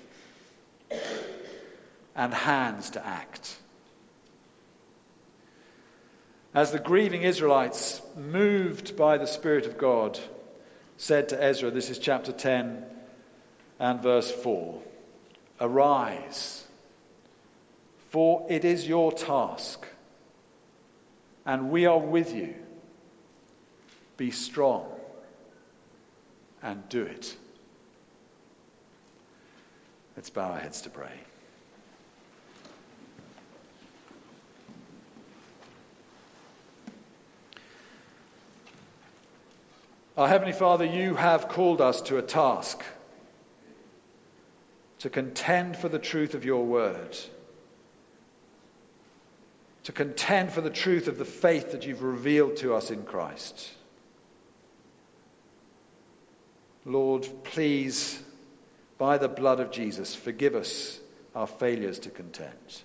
and 2.16 2.34
hands 2.34 2.90
to 2.92 3.06
act. 3.06 3.58
As 6.54 6.72
the 6.72 6.80
grieving 6.80 7.22
Israelites, 7.22 8.02
moved 8.16 8.98
by 8.98 9.18
the 9.18 9.28
Spirit 9.28 9.68
of 9.68 9.78
God, 9.78 10.20
said 10.98 11.30
to 11.30 11.44
Ezra, 11.44 11.70
this 11.70 11.92
is 11.92 12.00
chapter 12.00 12.32
10 12.32 12.84
and 13.80 14.02
verse 14.02 14.32
4 14.32 14.82
Arise, 15.62 16.66
for 18.10 18.46
it 18.50 18.66
is 18.66 18.88
your 18.88 19.12
task, 19.12 19.86
and 21.46 21.70
we 21.70 21.86
are 21.86 22.00
with 22.00 22.34
you. 22.34 22.56
Be 24.18 24.32
strong 24.32 24.90
and 26.64 26.90
do 26.90 27.04
it. 27.04 27.38
Let's 30.18 30.32
bow 30.32 30.50
our 30.50 30.58
heads 30.58 30.82
to 30.82 30.90
pray. 30.90 31.12
Our 40.18 40.28
Heavenly 40.28 40.54
Father, 40.54 40.86
you 40.86 41.14
have 41.14 41.48
called 41.48 41.82
us 41.82 42.02
to 42.02 42.18
a 42.18 42.24
task 42.24 42.84
to 44.98 45.10
contend 45.12 45.78
for 45.78 45.88
the 45.88 46.00
truth 46.00 46.34
of 46.34 46.44
your 46.44 46.66
word, 46.66 47.16
to 49.84 49.92
contend 49.92 50.52
for 50.52 50.62
the 50.62 50.72
truth 50.72 51.08
of 51.08 51.20
the 51.20 51.26
faith 51.26 51.72
that 51.72 51.86
you've 51.86 52.02
revealed 52.02 52.56
to 52.56 52.74
us 52.74 52.90
in 52.90 53.04
Christ. 53.04 53.74
Lord, 56.86 57.28
please, 57.44 58.24
by 58.98 59.18
the 59.18 59.28
blood 59.28 59.60
of 59.60 59.72
Jesus, 59.72 60.16
forgive 60.16 60.56
us 60.56 61.00
our 61.36 61.48
failures 61.48 62.00
to 62.00 62.10
contend. 62.10 62.84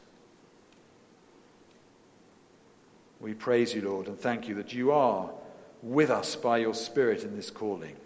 We 3.20 3.34
praise 3.34 3.74
you, 3.74 3.82
Lord, 3.82 4.08
and 4.08 4.18
thank 4.18 4.48
you 4.48 4.56
that 4.56 4.74
you 4.74 4.90
are 4.90 5.30
with 5.82 6.10
us 6.10 6.36
by 6.36 6.58
your 6.58 6.74
Spirit 6.74 7.22
in 7.22 7.36
this 7.36 7.50
calling. 7.50 7.96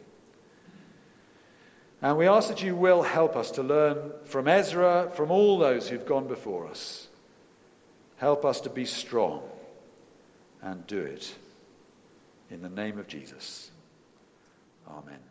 And 2.02 2.18
we 2.18 2.28
ask 2.28 2.48
that 2.48 2.62
you 2.62 2.76
will 2.76 3.02
help 3.02 3.34
us 3.34 3.50
to 3.52 3.62
learn 3.62 4.12
from 4.24 4.46
Ezra, 4.46 5.10
from 5.14 5.30
all 5.30 5.58
those 5.58 5.88
who've 5.88 6.06
gone 6.06 6.28
before 6.28 6.66
us. 6.66 7.08
Help 8.18 8.44
us 8.44 8.60
to 8.62 8.70
be 8.70 8.84
strong 8.84 9.42
and 10.62 10.86
do 10.86 11.00
it. 11.00 11.34
In 12.50 12.62
the 12.62 12.68
name 12.68 12.98
of 12.98 13.08
Jesus. 13.08 13.70
Amen. 14.88 15.25